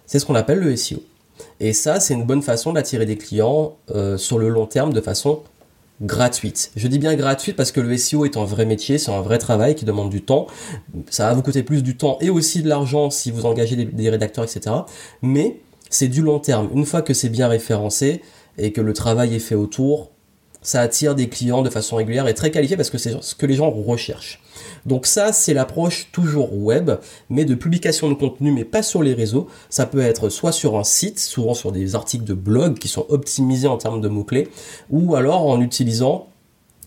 C'est 0.07 0.19
ce 0.19 0.25
qu'on 0.25 0.35
appelle 0.35 0.59
le 0.59 0.75
SEO. 0.75 1.01
Et 1.59 1.73
ça, 1.73 1.99
c'est 1.99 2.13
une 2.13 2.25
bonne 2.25 2.41
façon 2.41 2.73
d'attirer 2.73 3.05
des 3.05 3.17
clients 3.17 3.77
euh, 3.93 4.17
sur 4.17 4.39
le 4.39 4.49
long 4.49 4.65
terme 4.65 4.93
de 4.93 5.01
façon 5.01 5.41
gratuite. 6.01 6.71
Je 6.75 6.87
dis 6.87 6.99
bien 6.99 7.15
gratuite 7.15 7.55
parce 7.55 7.71
que 7.71 7.79
le 7.79 7.95
SEO 7.97 8.25
est 8.25 8.35
un 8.35 8.43
vrai 8.43 8.65
métier, 8.65 8.97
c'est 8.97 9.11
un 9.11 9.21
vrai 9.21 9.37
travail 9.37 9.75
qui 9.75 9.85
demande 9.85 10.09
du 10.09 10.21
temps. 10.21 10.47
Ça 11.09 11.27
va 11.27 11.33
vous 11.33 11.41
coûter 11.41 11.63
plus 11.63 11.83
du 11.83 11.95
temps 11.95 12.17
et 12.19 12.29
aussi 12.29 12.61
de 12.61 12.67
l'argent 12.67 13.09
si 13.09 13.31
vous 13.31 13.45
engagez 13.45 13.77
des 13.77 14.09
rédacteurs, 14.09 14.43
etc. 14.43 14.75
Mais 15.21 15.61
c'est 15.89 16.09
du 16.09 16.21
long 16.21 16.39
terme. 16.39 16.69
Une 16.73 16.85
fois 16.85 17.01
que 17.01 17.13
c'est 17.13 17.29
bien 17.29 17.47
référencé 17.47 18.21
et 18.57 18.71
que 18.73 18.81
le 18.81 18.93
travail 18.93 19.35
est 19.35 19.39
fait 19.39 19.55
autour, 19.55 20.11
ça 20.65 20.81
attire 20.81 21.13
des 21.13 21.29
clients 21.29 21.61
de 21.61 21.69
façon 21.69 21.95
régulière 21.95 22.27
et 22.27 22.33
très 22.33 22.49
qualifiée 22.49 22.75
parce 22.75 22.89
que 22.89 22.97
c'est 22.97 23.15
ce 23.21 23.35
que 23.35 23.45
les 23.45 23.53
gens 23.53 23.69
recherchent. 23.69 24.41
Donc 24.87 25.05
ça, 25.05 25.31
c'est 25.31 25.53
l'approche 25.53 26.09
toujours 26.11 26.57
web, 26.57 26.91
mais 27.29 27.45
de 27.45 27.53
publication 27.53 28.09
de 28.09 28.15
contenu, 28.15 28.51
mais 28.51 28.65
pas 28.65 28.81
sur 28.81 29.03
les 29.03 29.13
réseaux. 29.13 29.47
Ça 29.69 29.85
peut 29.85 29.99
être 29.99 30.29
soit 30.29 30.51
sur 30.51 30.77
un 30.77 30.83
site, 30.83 31.19
souvent 31.19 31.53
sur 31.53 31.71
des 31.71 31.93
articles 31.93 32.23
de 32.23 32.33
blog 32.33 32.79
qui 32.79 32.87
sont 32.87 33.05
optimisés 33.09 33.67
en 33.67 33.77
termes 33.77 34.01
de 34.01 34.07
mots-clés, 34.07 34.49
ou 34.89 35.15
alors 35.15 35.45
en 35.45 35.61
utilisant 35.61 36.27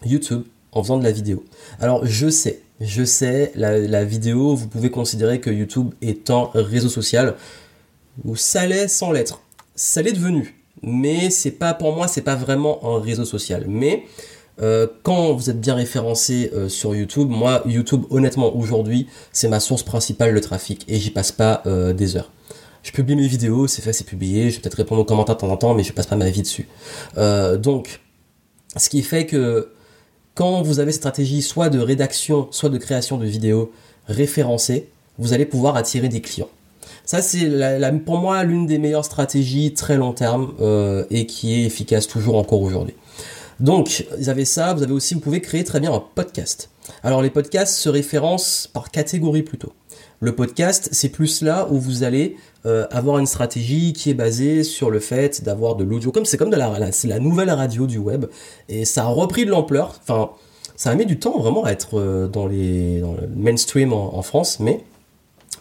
YouTube, 0.04 0.42
en 0.72 0.82
faisant 0.82 0.98
de 0.98 1.04
la 1.04 1.12
vidéo. 1.12 1.44
Alors 1.78 2.04
je 2.04 2.28
sais, 2.28 2.62
je 2.80 3.04
sais, 3.04 3.52
la, 3.54 3.78
la 3.78 4.04
vidéo, 4.04 4.56
vous 4.56 4.66
pouvez 4.66 4.90
considérer 4.90 5.40
que 5.40 5.50
YouTube 5.50 5.94
est 6.02 6.30
un 6.30 6.50
réseau 6.52 6.88
social, 6.88 7.36
ou 8.24 8.34
ça 8.34 8.66
l'est 8.66 8.88
sans 8.88 9.12
l'être. 9.12 9.40
Ça 9.76 10.02
l'est 10.02 10.12
devenu 10.12 10.57
mais 10.82 11.30
c'est 11.30 11.52
pas 11.52 11.74
pour 11.74 11.94
moi 11.94 12.08
c'est 12.08 12.22
pas 12.22 12.36
vraiment 12.36 12.80
un 12.84 13.00
réseau 13.00 13.24
social 13.24 13.64
mais 13.68 14.04
euh, 14.60 14.88
quand 15.04 15.34
vous 15.34 15.50
êtes 15.50 15.60
bien 15.60 15.74
référencé 15.74 16.50
euh, 16.52 16.68
sur 16.68 16.94
YouTube, 16.94 17.28
moi 17.28 17.62
YouTube 17.64 18.02
honnêtement 18.10 18.56
aujourd'hui 18.56 19.06
c'est 19.32 19.48
ma 19.48 19.60
source 19.60 19.84
principale 19.84 20.34
de 20.34 20.40
trafic 20.40 20.84
et 20.88 20.98
j'y 20.98 21.10
passe 21.10 21.32
pas 21.32 21.62
euh, 21.66 21.92
des 21.92 22.16
heures. 22.16 22.32
Je 22.82 22.92
publie 22.92 23.16
mes 23.16 23.26
vidéos, 23.26 23.66
c'est 23.66 23.82
fait, 23.82 23.92
c'est 23.92 24.04
publié, 24.04 24.50
je 24.50 24.56
vais 24.56 24.62
peut-être 24.62 24.74
répondre 24.74 25.02
aux 25.02 25.04
commentaires 25.04 25.34
de 25.34 25.40
temps 25.40 25.50
en 25.50 25.56
temps, 25.56 25.74
mais 25.74 25.82
je 25.82 25.92
passe 25.92 26.06
pas 26.06 26.16
ma 26.16 26.30
vie 26.30 26.42
dessus. 26.42 26.68
donc, 27.16 28.00
ce 28.76 28.88
qui 28.88 29.02
fait 29.02 29.26
que 29.26 29.72
quand 30.34 30.62
vous 30.62 30.78
avez 30.78 30.92
stratégie 30.92 31.42
soit 31.42 31.68
de 31.68 31.80
rédaction, 31.80 32.48
soit 32.50 32.68
de 32.68 32.78
création 32.78 33.18
de 33.18 33.26
vidéos 33.26 33.72
référencées, 34.06 34.88
vous 35.18 35.32
allez 35.32 35.44
pouvoir 35.44 35.76
attirer 35.76 36.08
des 36.08 36.20
clients. 36.20 36.48
Ça, 37.08 37.22
c'est 37.22 37.48
pour 38.04 38.18
moi 38.18 38.44
l'une 38.44 38.66
des 38.66 38.76
meilleures 38.76 39.06
stratégies 39.06 39.72
très 39.72 39.96
long 39.96 40.12
terme 40.12 40.52
euh, 40.60 41.06
et 41.10 41.24
qui 41.24 41.54
est 41.54 41.64
efficace 41.64 42.06
toujours 42.06 42.36
encore 42.36 42.60
aujourd'hui. 42.60 42.92
Donc, 43.60 44.06
vous 44.18 44.28
avez 44.28 44.44
ça, 44.44 44.74
vous 44.74 44.82
avez 44.82 44.92
aussi, 44.92 45.14
vous 45.14 45.20
pouvez 45.20 45.40
créer 45.40 45.64
très 45.64 45.80
bien 45.80 45.90
un 45.90 46.04
podcast. 46.14 46.68
Alors, 47.02 47.22
les 47.22 47.30
podcasts 47.30 47.76
se 47.76 47.88
référencent 47.88 48.68
par 48.70 48.90
catégorie 48.90 49.42
plutôt. 49.42 49.72
Le 50.20 50.34
podcast, 50.34 50.90
c'est 50.92 51.08
plus 51.08 51.40
là 51.40 51.66
où 51.70 51.78
vous 51.78 52.02
allez 52.02 52.36
euh, 52.66 52.86
avoir 52.90 53.18
une 53.18 53.26
stratégie 53.26 53.94
qui 53.94 54.10
est 54.10 54.14
basée 54.14 54.62
sur 54.62 54.90
le 54.90 55.00
fait 55.00 55.42
d'avoir 55.42 55.76
de 55.76 55.84
l'audio. 55.84 56.12
Comme 56.12 56.26
c'est 56.26 56.36
comme 56.36 56.50
de 56.50 56.56
la, 56.56 56.92
c'est 56.92 57.08
la 57.08 57.20
nouvelle 57.20 57.50
radio 57.50 57.86
du 57.86 57.96
web 57.96 58.26
et 58.68 58.84
ça 58.84 59.04
a 59.04 59.08
repris 59.08 59.46
de 59.46 59.50
l'ampleur. 59.50 59.98
Enfin, 60.02 60.32
ça 60.76 60.90
a 60.90 60.94
mis 60.94 61.06
du 61.06 61.18
temps 61.18 61.38
vraiment 61.38 61.64
à 61.64 61.70
être 61.70 61.98
euh, 61.98 62.28
dans 62.28 62.46
les 62.46 63.00
dans 63.00 63.14
le 63.14 63.26
mainstream 63.34 63.94
en 63.94 64.20
France, 64.20 64.60
mais 64.60 64.84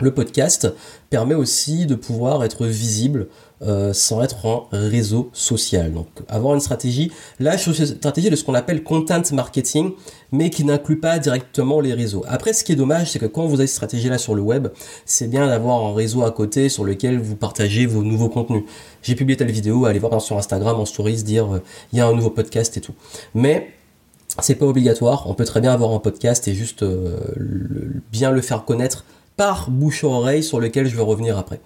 le 0.01 0.13
podcast 0.13 0.73
permet 1.09 1.35
aussi 1.35 1.85
de 1.85 1.95
pouvoir 1.95 2.43
être 2.43 2.65
visible 2.65 3.27
euh, 3.63 3.91
sans 3.91 4.21
être 4.21 4.45
en 4.45 4.67
réseau 4.71 5.31
social. 5.33 5.91
Donc 5.91 6.07
avoir 6.27 6.53
une 6.53 6.59
stratégie, 6.59 7.11
là 7.39 7.57
je 7.57 7.71
suis 7.71 7.81
une 7.81 7.97
stratégie 7.97 8.29
de 8.29 8.35
ce 8.35 8.43
qu'on 8.43 8.53
appelle 8.53 8.83
content 8.83 9.21
marketing, 9.33 9.93
mais 10.31 10.49
qui 10.49 10.63
n'inclut 10.63 10.99
pas 10.99 11.17
directement 11.17 11.79
les 11.79 11.93
réseaux. 11.93 12.23
Après 12.27 12.53
ce 12.53 12.63
qui 12.63 12.73
est 12.73 12.75
dommage, 12.75 13.11
c'est 13.11 13.19
que 13.19 13.25
quand 13.25 13.47
vous 13.47 13.55
avez 13.55 13.67
cette 13.67 13.77
stratégie 13.77 14.09
là 14.09 14.17
sur 14.17 14.35
le 14.35 14.41
web, 14.41 14.67
c'est 15.05 15.27
bien 15.27 15.47
d'avoir 15.47 15.83
un 15.85 15.93
réseau 15.93 16.23
à 16.23 16.31
côté 16.31 16.69
sur 16.69 16.83
lequel 16.83 17.19
vous 17.19 17.35
partagez 17.35 17.87
vos 17.87 18.03
nouveaux 18.03 18.29
contenus. 18.29 18.63
J'ai 19.01 19.15
publié 19.15 19.37
telle 19.37 19.51
vidéo, 19.51 19.85
allez 19.85 19.99
voir 19.99 20.21
sur 20.21 20.37
Instagram 20.37 20.79
en 20.79 20.85
stories, 20.85 21.23
dire 21.23 21.55
euh, 21.55 21.63
il 21.93 21.97
y 21.97 22.01
a 22.01 22.07
un 22.07 22.13
nouveau 22.13 22.29
podcast 22.29 22.77
et 22.77 22.81
tout. 22.81 22.93
Mais 23.33 23.71
c'est 24.39 24.55
pas 24.55 24.67
obligatoire, 24.67 25.27
on 25.27 25.33
peut 25.33 25.45
très 25.45 25.61
bien 25.61 25.71
avoir 25.71 25.93
un 25.93 25.99
podcast 25.99 26.47
et 26.47 26.53
juste 26.53 26.83
euh, 26.83 27.17
bien 28.11 28.31
le 28.31 28.41
faire 28.41 28.65
connaître 28.65 29.03
par 29.37 29.69
bouche 29.69 30.03
à 30.03 30.07
oreille 30.07 30.43
sur 30.43 30.59
lequel 30.59 30.87
je 30.87 30.95
vais 30.95 31.03
revenir 31.03 31.37
après. 31.37 31.61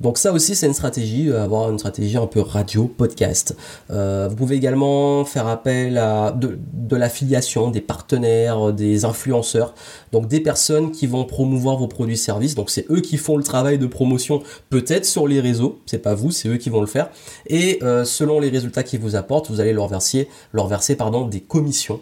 Donc 0.00 0.18
ça 0.18 0.32
aussi 0.32 0.54
c'est 0.54 0.66
une 0.66 0.74
stratégie, 0.74 1.30
euh, 1.30 1.42
avoir 1.42 1.70
une 1.70 1.78
stratégie 1.78 2.16
un 2.18 2.26
peu 2.26 2.40
radio, 2.40 2.84
podcast. 2.84 3.56
Euh, 3.90 4.26
vous 4.28 4.36
pouvez 4.36 4.56
également 4.56 5.24
faire 5.24 5.46
appel 5.46 5.96
à 5.96 6.32
de, 6.32 6.58
de 6.72 6.96
l'affiliation, 6.96 7.70
des 7.70 7.80
partenaires, 7.80 8.72
des 8.72 9.06
influenceurs, 9.06 9.74
donc 10.12 10.28
des 10.28 10.40
personnes 10.40 10.92
qui 10.92 11.06
vont 11.06 11.24
promouvoir 11.24 11.78
vos 11.78 11.88
produits 11.88 12.18
services. 12.18 12.54
Donc 12.54 12.68
c'est 12.68 12.90
eux 12.90 13.00
qui 13.00 13.16
font 13.16 13.38
le 13.38 13.42
travail 13.42 13.78
de 13.78 13.86
promotion 13.86 14.42
peut-être 14.68 15.06
sur 15.06 15.26
les 15.26 15.40
réseaux, 15.40 15.80
c'est 15.86 15.98
pas 15.98 16.14
vous, 16.14 16.30
c'est 16.30 16.48
eux 16.48 16.58
qui 16.58 16.68
vont 16.68 16.82
le 16.82 16.86
faire. 16.86 17.08
Et 17.46 17.78
euh, 17.82 18.04
selon 18.04 18.38
les 18.38 18.50
résultats 18.50 18.82
qu'ils 18.82 19.00
vous 19.00 19.16
apportent, 19.16 19.50
vous 19.50 19.60
allez 19.60 19.72
leur 19.72 19.88
verser, 19.88 20.28
leur 20.52 20.68
verser 20.68 20.94
pardon, 20.94 21.26
des 21.26 21.40
commissions 21.40 22.00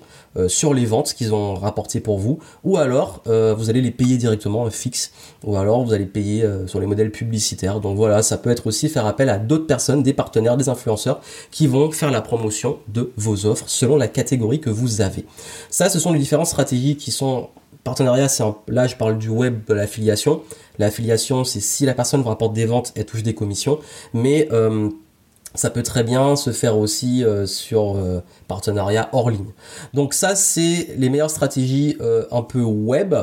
sur 0.49 0.75
les 0.75 0.85
ventes 0.85 1.15
qu'ils 1.15 1.33
ont 1.33 1.55
rapportées 1.55 2.01
pour 2.01 2.19
vous, 2.19 2.39
ou 2.65 2.77
alors 2.77 3.23
vous 3.27 3.71
allez 3.71 3.81
les 3.81 3.91
payer 3.91 4.17
directement 4.17 4.69
fixe, 4.71 5.13
ou 5.45 5.57
alors 5.57 5.85
vous 5.85 5.93
allez 5.93 6.07
payer 6.07 6.49
sur 6.67 6.81
les 6.81 6.87
modèles 6.87 7.11
publicitaires. 7.11 7.81
Donc 7.81 7.97
voilà, 7.97 8.23
ça 8.23 8.39
peut 8.39 8.51
être 8.51 8.67
aussi 8.67 8.89
faire 8.89 9.07
appel 9.07 9.29
à 9.29 9.39
d'autres 9.39 9.67
personnes, 9.67 10.03
des 10.03 10.13
partenaires, 10.13 10.57
des 10.57 10.69
influenceurs 10.69 11.21
qui 11.51 11.67
vont 11.67 11.91
faire 11.91 12.11
la 12.11 12.21
promotion 12.21 12.79
de 12.89 13.13
vos 13.17 13.47
offres 13.47 13.69
selon 13.69 13.97
la 13.97 14.09
catégorie 14.09 14.61
que 14.61 14.71
vous 14.71 15.01
avez. 15.01 15.25
Ça, 15.71 15.89
ce 15.89 15.99
sont 15.99 16.13
les 16.13 16.19
différentes 16.19 16.47
stratégies 16.47 16.97
qui 16.97 17.11
sont 17.11 17.49
partenariat, 17.85 18.29
c'est 18.29 18.43
là 18.69 18.87
je 18.87 18.97
parle 18.97 19.19
du 19.19 19.29
web 19.29 19.65
de 19.69 19.75
l'affiliation. 19.75 20.43
L'affiliation, 20.79 21.45
c'est 21.45 21.61
si 21.61 21.87
la 21.87 21.95
personne 21.95 22.23
vous 22.23 22.29
rapporte 22.29 22.55
des 22.55 22.67
ventes, 22.67 22.93
elle 22.97 23.05
touche 23.05 23.23
des 23.23 23.35
commissions, 23.35 23.79
mais 24.13 24.49
euh, 24.51 24.89
ça 25.55 25.71
peut 25.71 25.83
très 25.83 26.03
bien 26.03 26.37
se 26.37 26.51
faire 26.51 26.77
aussi 26.77 27.25
euh, 27.25 27.47
sur 27.47 27.97
euh, 27.97 28.21
partenariat 28.49 29.09
hors 29.13 29.31
ligne. 29.31 29.53
Donc 29.93 30.15
ça, 30.15 30.35
c'est 30.35 30.95
les 30.97 31.09
meilleures 31.09 31.31
stratégies 31.31 31.97
un 32.31 32.43
peu 32.43 32.63
web. 32.63 33.15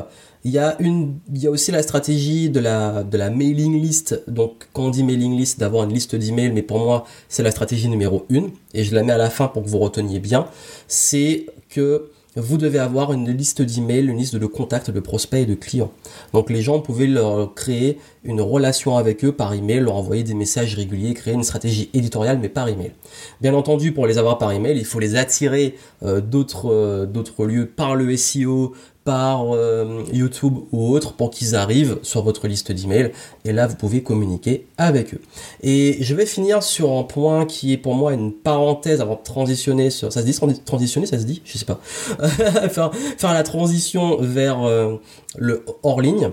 Il 0.44 0.50
y 0.50 0.58
a 0.58 0.74
une, 0.80 1.18
il 1.32 1.42
y 1.42 1.46
a 1.46 1.50
aussi 1.50 1.70
la 1.70 1.82
stratégie 1.82 2.50
de 2.50 2.58
la, 2.58 3.04
de 3.04 3.16
la 3.16 3.30
mailing 3.30 3.80
list. 3.80 4.22
Donc, 4.26 4.66
quand 4.72 4.86
on 4.86 4.90
dit 4.90 5.04
mailing 5.04 5.36
list, 5.36 5.60
d'avoir 5.60 5.84
une 5.84 5.92
liste 5.92 6.16
d'emails, 6.16 6.50
mais 6.50 6.62
pour 6.62 6.80
moi, 6.80 7.04
c'est 7.28 7.44
la 7.44 7.52
stratégie 7.52 7.88
numéro 7.88 8.26
une. 8.28 8.50
Et 8.74 8.82
je 8.82 8.92
la 8.92 9.04
mets 9.04 9.12
à 9.12 9.18
la 9.18 9.30
fin 9.30 9.46
pour 9.46 9.62
que 9.62 9.68
vous 9.68 9.78
reteniez 9.78 10.18
bien. 10.18 10.48
C'est 10.88 11.46
que 11.68 12.10
vous 12.36 12.56
devez 12.56 12.78
avoir 12.78 13.12
une 13.12 13.30
liste 13.30 13.60
d'emails, 13.62 14.06
une 14.06 14.16
liste 14.16 14.36
de 14.36 14.46
contacts, 14.46 14.90
de 14.90 15.00
prospects 15.00 15.42
et 15.42 15.46
de 15.46 15.54
clients. 15.54 15.92
Donc 16.32 16.50
les 16.50 16.62
gens, 16.62 16.80
pouvaient 16.80 17.06
leur 17.06 17.54
créer 17.54 17.98
une 18.24 18.40
relation 18.40 18.96
avec 18.96 19.24
eux 19.24 19.32
par 19.32 19.52
email, 19.52 19.80
leur 19.80 19.96
envoyer 19.96 20.22
des 20.22 20.34
messages 20.34 20.74
réguliers, 20.74 21.14
créer 21.14 21.34
une 21.34 21.42
stratégie 21.42 21.90
éditoriale 21.92 22.38
mais 22.40 22.48
par 22.48 22.68
email. 22.68 22.92
Bien 23.40 23.54
entendu, 23.54 23.92
pour 23.92 24.06
les 24.06 24.18
avoir 24.18 24.38
par 24.38 24.52
email, 24.52 24.78
il 24.78 24.84
faut 24.84 25.00
les 25.00 25.16
attirer 25.16 25.76
euh, 26.02 26.20
d'autres 26.20 26.72
euh, 26.72 27.06
d'autres 27.06 27.44
lieux 27.44 27.66
par 27.66 27.94
le 27.94 28.16
SEO, 28.16 28.72
par 29.04 29.54
euh, 29.54 30.04
YouTube 30.12 30.54
ou 30.70 30.92
autre 30.92 31.14
pour 31.14 31.30
qu'ils 31.30 31.54
arrivent 31.54 31.98
sur 32.02 32.22
votre 32.22 32.46
liste 32.46 32.70
d'emails. 32.72 33.12
Et 33.44 33.52
là 33.52 33.66
vous 33.66 33.74
pouvez 33.74 34.02
communiquer 34.02 34.66
avec 34.78 35.14
eux. 35.14 35.20
Et 35.62 35.98
je 36.00 36.14
vais 36.14 36.26
finir 36.26 36.62
sur 36.62 36.92
un 36.92 37.02
point 37.02 37.46
qui 37.46 37.72
est 37.72 37.76
pour 37.76 37.94
moi 37.94 38.12
une 38.12 38.32
parenthèse 38.32 39.00
avant 39.00 39.16
de 39.16 39.22
transitionner 39.22 39.90
sur 39.90 40.12
ça 40.12 40.20
se 40.20 40.26
dit 40.26 40.38
transitionner 40.64 41.06
ça 41.06 41.18
se 41.18 41.24
dit 41.24 41.42
je 41.44 41.58
sais 41.58 41.64
pas. 41.64 41.80
Faire, 42.70 42.92
faire 42.94 43.32
la 43.32 43.42
transition 43.42 44.18
vers 44.20 44.62
euh, 44.62 44.96
le 45.36 45.64
hors 45.82 46.00
ligne. 46.00 46.30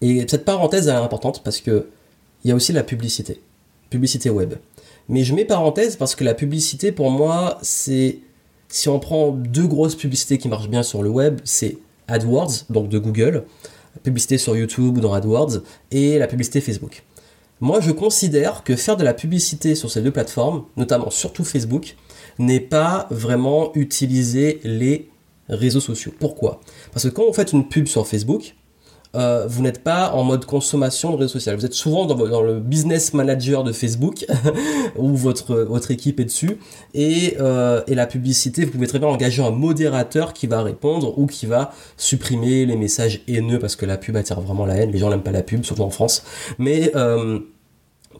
Et 0.00 0.24
cette 0.28 0.44
parenthèse 0.44 0.88
elle 0.88 0.94
est 0.94 0.98
importante 0.98 1.42
parce 1.42 1.60
que 1.60 1.88
il 2.44 2.48
y 2.48 2.52
a 2.52 2.54
aussi 2.54 2.72
la 2.72 2.82
publicité. 2.82 3.40
Publicité 3.90 4.30
web. 4.30 4.54
Mais 5.08 5.24
je 5.24 5.34
mets 5.34 5.44
parenthèse 5.44 5.96
parce 5.96 6.14
que 6.14 6.24
la 6.24 6.34
publicité 6.34 6.92
pour 6.92 7.10
moi 7.10 7.58
c'est 7.62 8.18
si 8.72 8.88
on 8.88 8.98
prend 8.98 9.32
deux 9.32 9.66
grosses 9.66 9.94
publicités 9.94 10.38
qui 10.38 10.48
marchent 10.48 10.70
bien 10.70 10.82
sur 10.82 11.02
le 11.02 11.10
web, 11.10 11.40
c'est 11.44 11.76
AdWords, 12.08 12.64
donc 12.70 12.88
de 12.88 12.98
Google, 12.98 13.44
publicité 14.02 14.38
sur 14.38 14.56
YouTube 14.56 14.96
ou 14.96 15.00
dans 15.00 15.12
AdWords, 15.12 15.58
et 15.90 16.18
la 16.18 16.26
publicité 16.26 16.62
Facebook. 16.62 17.02
Moi, 17.60 17.80
je 17.80 17.90
considère 17.90 18.64
que 18.64 18.74
faire 18.74 18.96
de 18.96 19.04
la 19.04 19.12
publicité 19.12 19.74
sur 19.74 19.90
ces 19.90 20.00
deux 20.00 20.10
plateformes, 20.10 20.64
notamment 20.78 21.10
surtout 21.10 21.44
Facebook, 21.44 21.96
n'est 22.38 22.60
pas 22.60 23.08
vraiment 23.10 23.72
utiliser 23.74 24.58
les 24.64 25.10
réseaux 25.50 25.80
sociaux. 25.80 26.12
Pourquoi? 26.18 26.62
Parce 26.92 27.04
que 27.04 27.10
quand 27.10 27.26
vous 27.26 27.34
faites 27.34 27.52
une 27.52 27.68
pub 27.68 27.86
sur 27.86 28.06
Facebook, 28.06 28.54
euh, 29.14 29.46
vous 29.46 29.62
n'êtes 29.62 29.82
pas 29.82 30.12
en 30.12 30.24
mode 30.24 30.46
consommation 30.46 31.10
de 31.10 31.16
réseaux 31.16 31.32
sociaux. 31.32 31.54
Vous 31.56 31.66
êtes 31.66 31.74
souvent 31.74 32.06
dans, 32.06 32.42
le 32.42 32.60
business 32.60 33.12
manager 33.12 33.62
de 33.62 33.72
Facebook 33.72 34.24
où 34.96 35.14
votre, 35.16 35.56
votre 35.56 35.90
équipe 35.90 36.18
est 36.20 36.24
dessus 36.24 36.58
et, 36.94 37.36
euh, 37.40 37.82
et 37.86 37.94
la 37.94 38.06
publicité, 38.06 38.64
vous 38.64 38.70
pouvez 38.70 38.86
très 38.86 38.98
bien 38.98 39.08
engager 39.08 39.42
un 39.42 39.50
modérateur 39.50 40.32
qui 40.32 40.46
va 40.46 40.62
répondre 40.62 41.18
ou 41.18 41.26
qui 41.26 41.46
va 41.46 41.72
supprimer 41.96 42.64
les 42.64 42.76
messages 42.76 43.22
haineux 43.28 43.58
parce 43.58 43.76
que 43.76 43.84
la 43.84 43.98
pub 43.98 44.16
attire 44.16 44.40
vraiment 44.40 44.64
la 44.64 44.76
haine. 44.76 44.90
Les 44.90 44.98
gens 44.98 45.10
n'aiment 45.10 45.22
pas 45.22 45.30
la 45.30 45.42
pub, 45.42 45.64
surtout 45.64 45.82
en 45.82 45.90
France. 45.90 46.24
Mais 46.58 46.92
euh, 46.96 47.38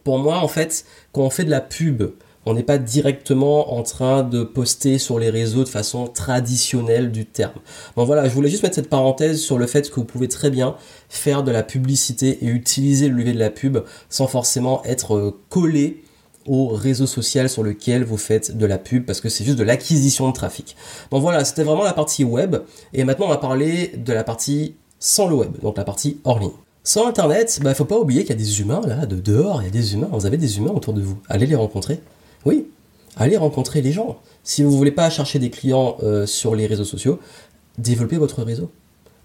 pour 0.05 0.19
moi, 0.19 0.39
en 0.39 0.49
fait, 0.49 0.85
quand 1.13 1.23
on 1.23 1.31
fait 1.31 1.45
de 1.45 1.51
la 1.51 1.61
pub, 1.61 2.03
on 2.47 2.55
n'est 2.55 2.63
pas 2.63 2.79
directement 2.79 3.75
en 3.75 3.83
train 3.83 4.23
de 4.23 4.43
poster 4.43 4.99
sur 4.99 5.19
les 5.19 5.31
réseaux 5.31 5.65
de 5.65 5.69
façon 5.69 6.07
traditionnelle 6.07 7.13
du 7.13 7.25
terme. 7.27 7.61
Donc 7.97 8.07
voilà, 8.07 8.29
je 8.29 8.35
voulais 8.35 8.49
juste 8.49 8.63
mettre 8.63 8.75
cette 8.75 8.91
parenthèse 8.91 9.41
sur 9.41 9.59
le 9.59 9.67
fait 9.67 9.89
que 9.91 9.97
vous 9.97 10.05
pouvez 10.05 10.29
très 10.29 10.51
bien 10.51 10.77
faire 11.09 11.43
de 11.43 11.53
la 11.53 11.63
publicité 11.63 12.45
et 12.45 12.47
utiliser 12.47 13.09
le 13.09 13.17
levier 13.17 13.33
de 13.33 13.39
la 13.39 13.51
pub 13.51 13.79
sans 14.09 14.27
forcément 14.27 14.83
être 14.85 15.15
euh, 15.15 15.39
collé 15.49 16.03
au 16.47 16.69
réseau 16.69 17.07
social 17.07 17.49
sur 17.49 17.63
lequel 17.63 18.05
vous 18.05 18.17
faites 18.17 18.57
de 18.57 18.67
la 18.67 18.79
pub 18.79 19.05
parce 19.05 19.21
que 19.21 19.29
c'est 19.29 19.45
juste 19.45 19.59
de 19.59 19.63
l'acquisition 19.63 20.29
de 20.29 20.35
trafic. 20.35 20.77
Donc 21.11 21.23
voilà, 21.23 21.45
c'était 21.45 21.63
vraiment 21.63 21.85
la 21.85 21.93
partie 21.93 22.25
web 22.25 22.57
et 22.93 23.05
maintenant 23.05 23.27
on 23.27 23.31
va 23.31 23.37
parler 23.37 23.93
de 23.97 24.13
la 24.13 24.25
partie 24.25 24.75
sans 24.99 25.29
le 25.29 25.35
web, 25.35 25.53
donc 25.63 25.77
la 25.77 25.85
partie 25.85 26.19
hors 26.25 26.41
ligne. 26.41 26.51
Sans 26.85 27.07
internet, 27.07 27.55
il 27.59 27.63
bah, 27.63 27.75
faut 27.75 27.85
pas 27.85 27.99
oublier 27.99 28.23
qu'il 28.23 28.31
y 28.31 28.33
a 28.33 28.43
des 28.43 28.61
humains 28.61 28.81
là, 28.85 29.07
de 29.07 29.17
dehors, 29.17 29.63
il 29.63 29.67
y 29.67 29.69
a 29.69 29.71
des 29.71 29.95
humains, 29.95 30.09
vous 30.11 30.27
avez 30.27 30.37
des 30.37 30.59
humains 30.59 30.73
autour 30.73 30.95
de 30.95 31.01
vous. 31.01 31.17
Allez 31.29 31.47
les 31.47 31.55
rencontrer. 31.55 32.01
Oui, 32.45 32.67
allez 33.17 33.37
rencontrer 33.37 33.83
les 33.83 33.93
gens. 33.93 34.19
Si 34.43 34.63
vous 34.63 34.73
ne 34.73 34.77
voulez 34.77 34.91
pas 34.91 35.09
chercher 35.11 35.39
des 35.39 35.51
clients 35.51 35.97
euh, 36.03 36.27
sur 36.27 36.55
les 36.55 36.67
réseaux 36.67 36.85
sociaux, 36.85 37.21
développez 37.79 38.17
votre 38.17 38.43
réseau. 38.43 38.71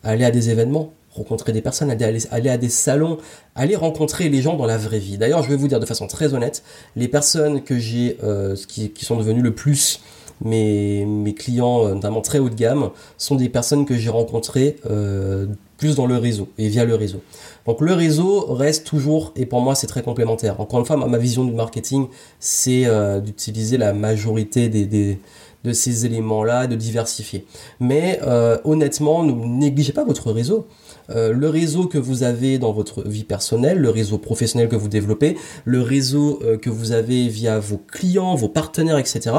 Allez 0.03 0.23
à 0.23 0.31
des 0.31 0.49
événements, 0.51 0.93
rencontrer 1.11 1.51
des 1.51 1.61
personnes, 1.61 1.89
allez, 1.89 2.49
à 2.49 2.57
des 2.57 2.69
salons, 2.69 3.17
allez 3.55 3.75
rencontrer 3.75 4.29
les 4.29 4.41
gens 4.41 4.55
dans 4.55 4.67
la 4.67 4.77
vraie 4.77 4.99
vie. 4.99 5.17
D'ailleurs, 5.17 5.41
je 5.41 5.49
vais 5.49 5.55
vous 5.55 5.67
dire 5.67 5.79
de 5.79 5.85
façon 5.85 6.05
très 6.05 6.33
honnête, 6.33 6.63
les 6.95 7.07
personnes 7.07 7.61
euh, 7.71 8.55
qui, 8.67 9.05
sont 9.05 9.17
devenues 9.17 9.41
le 9.41 9.55
plus 9.55 10.01
mes, 10.41 11.03
mes 11.05 11.33
clients, 11.33 11.85
euh, 11.85 11.93
notamment 11.95 12.21
très 12.21 12.37
haut 12.37 12.49
de 12.49 12.55
gamme, 12.55 12.91
sont 13.17 13.35
des 13.35 13.49
personnes 13.49 13.85
que 13.85 13.97
j'ai 13.97 14.11
rencontrées 14.11 14.77
plus 15.77 15.95
dans 15.95 16.07
le 16.07 16.17
réseau 16.17 16.49
et 16.57 16.67
via 16.69 16.85
le 16.85 16.95
réseau. 16.95 17.21
Donc 17.67 17.81
le 17.81 17.93
réseau 17.93 18.45
reste 18.53 18.87
toujours, 18.87 19.33
et 19.35 19.45
pour 19.45 19.59
moi 19.59 19.75
c'est 19.75 19.87
très 19.87 20.01
complémentaire. 20.01 20.61
Encore 20.61 20.79
une 20.79 20.85
fois, 20.85 20.95
ma, 20.95 21.17
vision 21.17 21.43
du 21.43 21.51
marketing, 21.51 22.07
c'est 22.39 22.85
euh, 22.85 23.19
d'utiliser 23.19 23.77
la 23.77 23.91
majorité 23.91 24.69
de 24.69 25.73
ces 25.73 26.05
éléments-là, 26.05 26.67
de 26.67 26.77
diversifier. 26.77 27.45
Mais 27.81 28.21
euh, 28.25 28.57
honnêtement, 28.63 29.23
ne 29.23 29.33
négligez 29.33 29.91
pas 29.91 30.05
votre 30.05 30.31
réseau. 30.31 30.65
Euh, 31.09 31.33
le 31.33 31.49
réseau 31.49 31.87
que 31.87 31.97
vous 31.97 32.23
avez 32.23 32.57
dans 32.57 32.71
votre 32.71 33.05
vie 33.05 33.25
personnelle, 33.25 33.79
le 33.79 33.89
réseau 33.89 34.17
professionnel 34.17 34.69
que 34.69 34.77
vous 34.77 34.87
développez, 34.87 35.35
le 35.65 35.81
réseau 35.81 36.39
que 36.61 36.69
vous 36.69 36.93
avez 36.93 37.27
via 37.27 37.59
vos 37.59 37.77
clients, 37.77 38.35
vos 38.35 38.49
partenaires, 38.49 38.97
etc. 38.97 39.31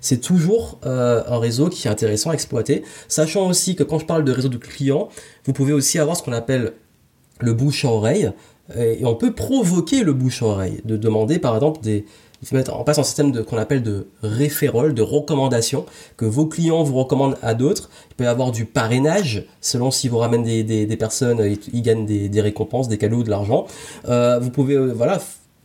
C'est 0.00 0.20
toujours 0.20 0.78
un 0.84 1.38
réseau 1.38 1.68
qui 1.68 1.88
est 1.88 1.90
intéressant 1.90 2.30
à 2.30 2.34
exploiter. 2.34 2.84
Sachant 3.08 3.48
aussi 3.48 3.74
que 3.74 3.82
quand 3.82 3.98
je 3.98 4.06
parle 4.06 4.22
de 4.22 4.30
réseau 4.30 4.48
de 4.48 4.56
clients, 4.56 5.08
vous 5.44 5.52
pouvez 5.52 5.72
aussi 5.72 5.98
avoir 5.98 6.16
ce 6.16 6.22
qu'on 6.22 6.32
appelle 6.32 6.74
le 7.42 7.52
bouche 7.52 7.84
à 7.84 7.88
oreille. 7.88 8.30
Et 8.76 9.04
on 9.04 9.14
peut 9.14 9.32
provoquer 9.32 10.02
le 10.02 10.12
bouche 10.12 10.42
à 10.42 10.46
oreille, 10.46 10.80
de 10.84 10.96
demander 10.96 11.38
par 11.38 11.54
exemple 11.54 11.80
des, 11.82 12.06
faut 12.44 12.56
mettre 12.56 12.74
en 12.74 12.84
place 12.84 12.98
un 12.98 13.04
système 13.04 13.30
de, 13.30 13.42
qu'on 13.42 13.58
appelle 13.58 13.82
de 13.82 14.08
référol, 14.22 14.94
de 14.94 15.02
recommandation, 15.02 15.86
que 16.16 16.24
vos 16.24 16.46
clients 16.46 16.82
vous 16.82 16.94
recommandent 16.94 17.38
à 17.42 17.54
d'autres. 17.54 17.90
Il 18.10 18.16
peut 18.16 18.24
y 18.24 18.26
avoir 18.26 18.50
du 18.50 18.64
parrainage, 18.64 19.44
selon 19.60 19.90
si 19.90 20.08
vous 20.08 20.18
ramènent 20.18 20.42
des, 20.42 20.64
des, 20.64 20.96
personnes, 20.96 21.56
ils, 21.72 21.82
gagnent 21.82 22.06
des, 22.06 22.28
des, 22.28 22.40
récompenses, 22.40 22.88
des 22.88 22.98
cadeaux, 22.98 23.22
de 23.22 23.30
l'argent. 23.30 23.66
Euh, 24.08 24.38
vous 24.40 24.50
pouvez, 24.50 24.74
euh, 24.74 24.92
voilà, 24.92 25.20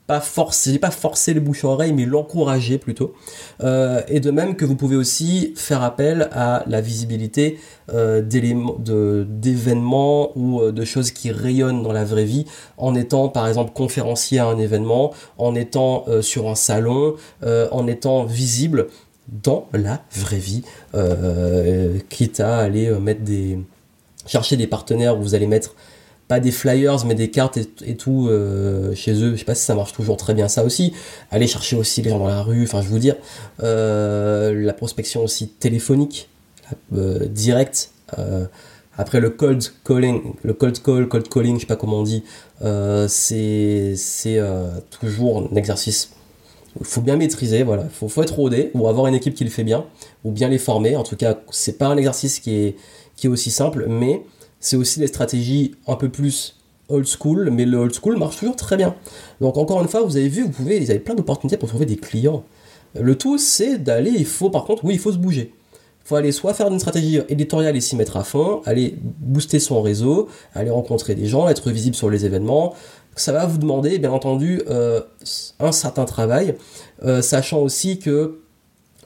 pas 0.07 0.21
forcer, 0.21 0.79
pas 0.79 0.89
forcer 0.89 1.33
le 1.33 1.41
bouche 1.41 1.65
à 1.65 1.67
oreille, 1.67 1.91
mais 1.91 2.05
l'encourager 2.05 2.77
plutôt. 2.77 3.13
Euh, 3.61 4.01
et 4.07 4.21
de 4.21 4.31
même 4.31 4.55
que 4.55 4.63
vous 4.63 4.75
pouvez 4.75 4.95
aussi 4.95 5.53
faire 5.57 5.83
appel 5.83 6.29
à 6.31 6.63
la 6.67 6.79
visibilité 6.79 7.59
euh, 7.93 8.21
d'événements 8.21 10.31
ou 10.37 10.61
euh, 10.61 10.71
de 10.71 10.85
choses 10.85 11.11
qui 11.11 11.31
rayonnent 11.31 11.83
dans 11.83 11.91
la 11.91 12.05
vraie 12.05 12.23
vie, 12.23 12.45
en 12.77 12.95
étant 12.95 13.27
par 13.27 13.49
exemple 13.49 13.73
conférencier 13.73 14.39
à 14.39 14.47
un 14.47 14.57
événement, 14.57 15.13
en 15.37 15.55
étant 15.55 16.05
sur 16.21 16.47
un 16.47 16.55
salon, 16.55 17.15
en 17.43 17.87
étant 17.87 18.23
visible 18.23 18.87
dans 19.27 19.67
la 19.73 20.01
vraie 20.15 20.37
vie, 20.37 20.63
quitte 22.09 22.39
à 22.39 22.59
aller 22.59 22.89
mettre 22.99 23.21
des 23.21 23.59
chercher 24.25 24.55
des 24.57 24.67
partenaires 24.67 25.17
où 25.17 25.21
vous 25.21 25.35
allez 25.35 25.47
mettre 25.47 25.75
pas 26.27 26.39
des 26.39 26.51
flyers 26.51 27.05
mais 27.05 27.15
des 27.15 27.29
cartes 27.29 27.57
et, 27.85 27.95
tout 27.95 28.27
euh, 28.27 28.93
chez 28.95 29.13
eux. 29.23 29.31
Je 29.33 29.37
sais 29.37 29.45
pas 29.45 29.55
si 29.55 29.63
ça 29.63 29.75
marche 29.75 29.93
toujours 29.93 30.17
très 30.17 30.33
bien. 30.33 30.47
Ça 30.47 30.63
aussi 30.63 30.93
aller 31.31 31.47
chercher 31.47 31.75
aussi 31.75 32.01
les 32.01 32.09
gens 32.09 32.19
dans 32.19 32.27
la 32.27 32.41
rue 32.41 32.63
enfin 32.63 32.81
je 32.81 32.89
veux 32.89 32.99
dire 32.99 33.15
euh, 33.63 34.53
la 34.53 34.73
prospection 34.73 35.23
aussi 35.23 35.47
téléphonique 35.47 36.29
euh, 36.95 37.25
direct 37.27 37.91
après 38.97 39.19
le 39.19 39.29
cold 39.29 39.63
calling 39.85 40.33
le 40.43 40.53
cold 40.53 40.81
call 40.81 41.07
cold 41.07 41.29
calling 41.29 41.55
je 41.55 41.61
sais 41.61 41.67
pas 41.67 41.75
comment 41.75 41.99
on 41.99 42.03
dit 42.03 42.23
c'est 43.07 43.95
toujours 44.89 45.49
un 45.51 45.55
exercice. 45.55 46.11
Il 46.79 46.85
faut 46.85 47.01
bien 47.01 47.15
maîtriser 47.15 47.63
voilà. 47.63 47.85
Faut, 47.91 48.07
faut 48.07 48.21
être 48.21 48.35
rodé 48.35 48.69
ou 48.75 48.87
avoir 48.87 49.07
une 49.07 49.15
équipe 49.15 49.33
qui 49.33 49.43
le 49.43 49.49
fait 49.49 49.63
bien 49.63 49.85
ou 50.23 50.31
bien 50.31 50.47
les 50.47 50.57
former. 50.57 50.95
En 50.95 51.03
tout 51.03 51.15
cas 51.15 51.37
c'est 51.51 51.77
pas 51.77 51.87
un 51.87 51.97
exercice 51.97 52.39
qui 52.39 52.55
est 52.55 52.75
qui 53.15 53.27
est 53.27 53.29
aussi 53.29 53.49
simple 53.49 53.85
mais 53.87 54.21
c'est 54.59 54.75
aussi 54.75 54.99
des 54.99 55.07
stratégies 55.07 55.75
un 55.87 55.95
peu 55.95 56.09
plus 56.09 56.55
old 56.89 57.05
school, 57.05 57.49
mais 57.51 57.65
le 57.65 57.77
old 57.77 57.93
school 57.93 58.17
marche 58.17 58.37
toujours 58.37 58.55
très 58.55 58.77
bien. 58.77 58.95
Donc 59.41 59.57
encore 59.57 59.81
une 59.81 59.87
fois, 59.87 60.01
vous 60.01 60.17
avez 60.17 60.29
vu, 60.29 60.45
vous 60.49 60.67
avez 60.67 60.99
plein 60.99 61.15
d'opportunités 61.15 61.57
pour 61.57 61.69
trouver 61.69 61.85
des 61.85 61.97
clients. 61.97 62.43
Le 62.99 63.17
tout, 63.17 63.37
c'est 63.37 63.77
d'aller, 63.77 64.11
il 64.11 64.25
faut 64.25 64.49
par 64.49 64.63
contre, 64.65 64.85
oui, 64.85 64.93
il 64.95 64.99
faut 64.99 65.11
se 65.11 65.17
bouger. 65.17 65.53
Il 65.73 66.07
faut 66.07 66.15
aller 66.15 66.31
soit 66.31 66.53
faire 66.53 66.67
une 66.71 66.79
stratégie 66.79 67.19
éditoriale 67.27 67.75
et 67.75 67.81
s'y 67.81 67.97
mettre 67.97 68.15
à 68.15 68.23
fond, 68.23 68.61
aller 68.65 68.95
booster 69.01 69.59
son 69.59 69.81
réseau, 69.81 70.29
aller 70.53 70.69
rencontrer 70.69 71.15
des 71.15 71.25
gens, 71.25 71.49
être 71.49 71.69
visible 71.69 71.95
sur 71.95 72.09
les 72.09 72.25
événements. 72.25 72.73
Ça 73.17 73.33
va 73.33 73.45
vous 73.45 73.57
demander, 73.57 73.99
bien 73.99 74.11
entendu, 74.11 74.61
euh, 74.69 75.01
un 75.59 75.73
certain 75.73 76.05
travail, 76.05 76.55
euh, 77.03 77.21
sachant 77.21 77.59
aussi 77.59 77.99
que 77.99 78.39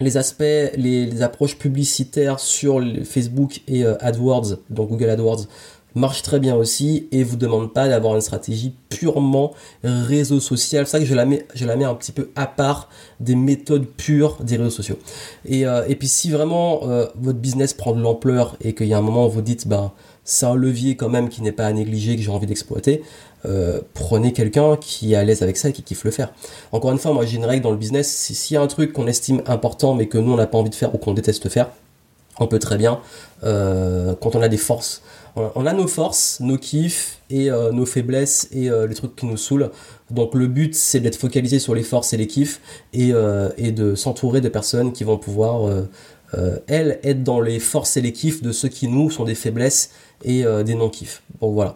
les 0.01 0.17
aspects, 0.17 0.43
les, 0.75 1.21
approches 1.21 1.57
publicitaires 1.57 2.39
sur 2.39 2.81
Facebook 3.05 3.61
et 3.67 3.85
euh, 3.85 3.95
AdWords, 3.99 4.57
donc 4.69 4.89
Google 4.89 5.09
AdWords, 5.09 5.47
marchent 5.95 6.21
très 6.23 6.39
bien 6.39 6.55
aussi 6.55 7.07
et 7.11 7.23
vous 7.23 7.35
demande 7.35 7.73
pas 7.73 7.87
d'avoir 7.87 8.15
une 8.15 8.21
stratégie 8.21 8.73
purement 8.89 9.53
réseau 9.83 10.39
social. 10.39 10.85
C'est 10.85 10.91
ça 10.91 10.99
que 10.99 11.05
je 11.05 11.15
la 11.15 11.25
mets, 11.25 11.45
un 11.83 11.95
petit 11.95 12.11
peu 12.11 12.29
à 12.35 12.45
part 12.45 12.89
des 13.19 13.35
méthodes 13.35 13.85
pures 13.85 14.37
des 14.41 14.57
réseaux 14.57 14.69
sociaux. 14.69 14.97
Et, 15.45 15.65
euh, 15.65 15.83
puis 15.97 16.07
si 16.07 16.31
vraiment 16.31 16.81
euh, 16.83 17.05
votre 17.19 17.39
business 17.39 17.73
prend 17.73 17.93
de 17.93 18.01
l'ampleur 18.01 18.55
et 18.61 18.73
qu'il 18.73 18.87
y 18.87 18.93
a 18.93 18.97
un 18.97 19.01
moment 19.01 19.27
où 19.27 19.29
vous 19.29 19.41
dites, 19.41 19.67
bah, 19.67 19.93
c'est 20.23 20.45
un 20.45 20.55
levier 20.55 20.95
quand 20.95 21.09
même 21.09 21.29
qui 21.29 21.41
n'est 21.41 21.51
pas 21.51 21.65
à 21.65 21.73
négliger, 21.73 22.15
que 22.15 22.21
j'ai 22.21 22.31
envie 22.31 22.47
d'exploiter, 22.47 23.03
euh, 23.45 23.81
prenez 23.93 24.33
quelqu'un 24.33 24.77
qui 24.77 25.13
est 25.13 25.15
à 25.15 25.23
l'aise 25.23 25.41
avec 25.41 25.57
ça 25.57 25.69
et 25.69 25.73
qui 25.73 25.83
kiffe 25.83 26.03
le 26.03 26.11
faire. 26.11 26.31
Encore 26.71 26.91
une 26.91 26.99
fois, 26.99 27.13
moi 27.13 27.25
j'ai 27.25 27.37
une 27.37 27.45
règle 27.45 27.63
dans 27.63 27.71
le 27.71 27.77
business, 27.77 28.09
s'il 28.09 28.55
y 28.55 28.57
a 28.57 28.61
un 28.61 28.67
truc 28.67 28.93
qu'on 28.93 29.07
estime 29.07 29.41
important 29.47 29.95
mais 29.95 30.07
que 30.07 30.17
nous 30.17 30.31
on 30.31 30.37
n'a 30.37 30.47
pas 30.47 30.57
envie 30.57 30.69
de 30.69 30.75
faire 30.75 30.93
ou 30.93 30.97
qu'on 30.97 31.13
déteste 31.13 31.49
faire, 31.49 31.69
on 32.39 32.47
peut 32.47 32.59
très 32.59 32.77
bien, 32.77 32.99
quand 33.41 34.35
on 34.35 34.41
a 34.41 34.47
des 34.47 34.57
forces, 34.57 35.01
on 35.35 35.65
a 35.65 35.73
nos 35.73 35.87
forces, 35.87 36.39
nos 36.39 36.57
kiffs 36.57 37.19
et 37.29 37.49
euh, 37.49 37.71
nos 37.71 37.85
faiblesses 37.85 38.47
et 38.51 38.69
les 38.69 38.95
trucs 38.95 39.15
qui 39.15 39.25
nous 39.25 39.37
saoulent. 39.37 39.71
Donc 40.09 40.35
le 40.35 40.47
but 40.47 40.75
c'est 40.75 40.99
d'être 40.99 41.15
focalisé 41.15 41.59
sur 41.59 41.73
les 41.73 41.83
forces 41.83 42.13
et 42.13 42.17
les 42.17 42.27
kiffs 42.27 42.59
et, 42.93 43.13
et 43.57 43.71
de 43.71 43.95
s'entourer 43.95 44.41
de 44.41 44.49
personnes 44.49 44.91
qui 44.91 45.03
vont 45.05 45.17
pouvoir, 45.17 45.71
elles, 46.67 46.99
être 47.03 47.23
dans 47.23 47.39
les 47.39 47.59
forces 47.59 47.95
et 47.95 48.01
les 48.01 48.11
kiffs 48.11 48.41
de 48.41 48.51
ceux 48.51 48.67
qui 48.67 48.87
nous 48.87 49.09
sont 49.09 49.23
des 49.23 49.35
faiblesses 49.35 49.91
et 50.23 50.43
des 50.65 50.75
non-kiffs. 50.75 51.23
Bon 51.39 51.51
voilà. 51.51 51.75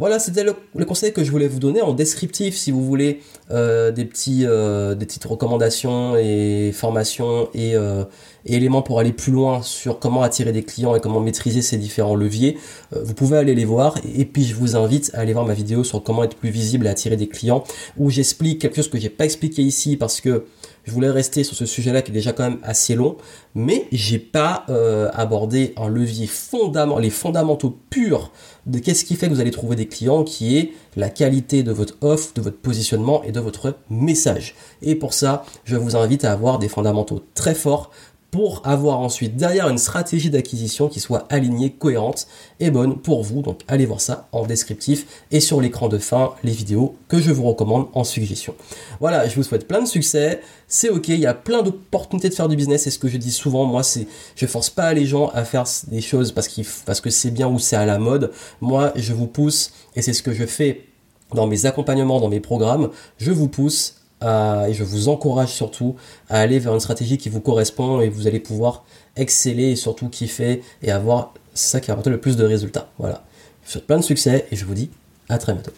Voilà, 0.00 0.18
c'était 0.18 0.42
le, 0.42 0.84
conseil 0.84 1.12
que 1.12 1.22
je 1.22 1.30
voulais 1.30 1.46
vous 1.46 1.60
donner 1.60 1.80
en 1.80 1.92
descriptif 1.92 2.56
si 2.56 2.72
vous 2.72 2.84
voulez 2.84 3.20
euh, 3.52 3.92
des, 3.92 4.04
petits, 4.04 4.44
euh, 4.44 4.96
petites 4.96 5.24
recommandations 5.24 6.16
et 6.16 6.72
formations 6.74 7.48
euh, 7.54 8.04
et, 8.44 8.56
éléments 8.56 8.82
pour 8.82 8.98
aller 8.98 9.12
plus 9.12 9.30
loin 9.30 9.62
sur 9.62 10.00
comment 10.00 10.22
attirer 10.24 10.50
des 10.50 10.64
clients 10.64 10.96
et 10.96 11.00
comment 11.00 11.20
maîtriser 11.20 11.62
ces 11.62 11.76
différents 11.76 12.16
leviers. 12.16 12.58
vous 12.90 13.14
pouvez 13.14 13.38
aller 13.38 13.54
les 13.54 13.64
voir 13.64 13.96
et, 14.16 14.24
puis 14.24 14.42
je 14.42 14.56
vous 14.56 14.74
invite 14.74 15.12
à 15.14 15.20
aller 15.20 15.32
voir 15.32 15.46
ma 15.46 15.54
vidéo 15.54 15.84
sur 15.84 16.02
comment 16.02 16.24
être 16.24 16.36
plus 16.36 16.50
visible 16.50 16.86
et 16.86 16.90
attirer 16.90 17.16
des 17.16 17.28
clients 17.28 17.62
où 17.96 18.10
j'explique 18.10 18.60
quelque 18.60 18.76
chose 18.76 18.90
que 18.90 18.98
j'ai 18.98 19.10
pas 19.10 19.24
expliqué 19.24 19.62
ici 19.62 19.96
parce 19.96 20.20
que 20.20 20.44
je 20.84 20.92
voulais 20.92 21.10
rester 21.10 21.44
sur 21.44 21.56
ce 21.56 21.66
sujet-là 21.66 22.02
qui 22.02 22.10
est 22.10 22.14
déjà 22.14 22.32
quand 22.32 22.44
même 22.44 22.58
assez 22.62 22.94
long, 22.94 23.16
mais 23.54 23.86
j'ai 23.90 24.18
pas 24.18 24.64
euh, 24.68 25.10
abordé 25.12 25.74
un 25.76 25.88
levier 25.88 26.26
fondamental, 26.26 27.02
les 27.02 27.10
fondamentaux 27.10 27.78
purs 27.90 28.30
de 28.66 28.78
qu'est-ce 28.78 29.04
qui 29.04 29.16
fait 29.16 29.28
que 29.28 29.34
vous 29.34 29.40
allez 29.40 29.50
trouver 29.50 29.76
des 29.76 29.86
clients, 29.86 30.24
qui 30.24 30.56
est 30.56 30.72
la 30.96 31.08
qualité 31.08 31.62
de 31.62 31.72
votre 31.72 31.96
offre, 32.00 32.32
de 32.34 32.40
votre 32.40 32.58
positionnement 32.58 33.22
et 33.24 33.32
de 33.32 33.40
votre 33.40 33.76
message. 33.90 34.54
Et 34.82 34.94
pour 34.94 35.14
ça, 35.14 35.44
je 35.64 35.76
vous 35.76 35.96
invite 35.96 36.24
à 36.24 36.32
avoir 36.32 36.58
des 36.58 36.68
fondamentaux 36.68 37.22
très 37.34 37.54
forts 37.54 37.90
pour 38.34 38.62
avoir 38.64 38.98
ensuite 38.98 39.36
derrière 39.36 39.68
une 39.68 39.78
stratégie 39.78 40.28
d'acquisition 40.28 40.88
qui 40.88 40.98
soit 40.98 41.24
alignée, 41.32 41.70
cohérente 41.70 42.26
et 42.58 42.72
bonne 42.72 42.98
pour 42.98 43.22
vous. 43.22 43.42
Donc 43.42 43.60
allez 43.68 43.86
voir 43.86 44.00
ça 44.00 44.26
en 44.32 44.44
descriptif 44.44 45.06
et 45.30 45.38
sur 45.38 45.60
l'écran 45.60 45.86
de 45.86 45.98
fin 45.98 46.32
les 46.42 46.50
vidéos 46.50 46.96
que 47.06 47.20
je 47.20 47.30
vous 47.30 47.44
recommande 47.44 47.86
en 47.92 48.02
suggestion. 48.02 48.56
Voilà, 48.98 49.28
je 49.28 49.36
vous 49.36 49.44
souhaite 49.44 49.68
plein 49.68 49.82
de 49.82 49.86
succès. 49.86 50.40
C'est 50.66 50.88
ok, 50.88 51.10
il 51.10 51.20
y 51.20 51.26
a 51.26 51.34
plein 51.34 51.62
d'opportunités 51.62 52.28
de 52.28 52.34
faire 52.34 52.48
du 52.48 52.56
business. 52.56 52.88
Et 52.88 52.90
ce 52.90 52.98
que 52.98 53.06
je 53.06 53.18
dis 53.18 53.30
souvent, 53.30 53.66
moi, 53.66 53.84
c'est 53.84 54.08
je 54.34 54.46
force 54.46 54.68
pas 54.68 54.92
les 54.94 55.06
gens 55.06 55.28
à 55.28 55.44
faire 55.44 55.62
des 55.86 56.00
choses 56.00 56.32
parce, 56.32 56.48
parce 56.84 57.00
que 57.00 57.10
c'est 57.10 57.30
bien 57.30 57.46
ou 57.46 57.60
c'est 57.60 57.76
à 57.76 57.86
la 57.86 58.00
mode. 58.00 58.32
Moi, 58.60 58.92
je 58.96 59.12
vous 59.12 59.28
pousse 59.28 59.70
et 59.94 60.02
c'est 60.02 60.12
ce 60.12 60.24
que 60.24 60.32
je 60.32 60.44
fais 60.44 60.86
dans 61.34 61.46
mes 61.46 61.66
accompagnements, 61.66 62.18
dans 62.18 62.30
mes 62.30 62.40
programmes. 62.40 62.90
Je 63.16 63.30
vous 63.30 63.46
pousse 63.46 64.03
et 64.24 64.74
je 64.74 64.84
vous 64.84 65.08
encourage 65.08 65.50
surtout 65.50 65.96
à 66.28 66.40
aller 66.40 66.58
vers 66.58 66.74
une 66.74 66.80
stratégie 66.80 67.18
qui 67.18 67.28
vous 67.28 67.40
correspond 67.40 68.00
et 68.00 68.08
vous 68.08 68.26
allez 68.26 68.40
pouvoir 68.40 68.84
exceller 69.16 69.72
et 69.72 69.76
surtout 69.76 70.08
kiffer 70.08 70.62
et 70.82 70.90
avoir, 70.90 71.34
ça 71.54 71.80
qui 71.80 71.90
apporte 71.90 72.08
le 72.08 72.18
plus 72.18 72.36
de 72.36 72.44
résultats. 72.44 72.88
Voilà. 72.98 73.22
Je 73.62 73.66
vous 73.66 73.72
souhaite 73.72 73.86
plein 73.86 73.98
de 73.98 74.04
succès 74.04 74.46
et 74.50 74.56
je 74.56 74.64
vous 74.64 74.74
dis 74.74 74.90
à 75.28 75.38
très 75.38 75.52
bientôt. 75.52 75.72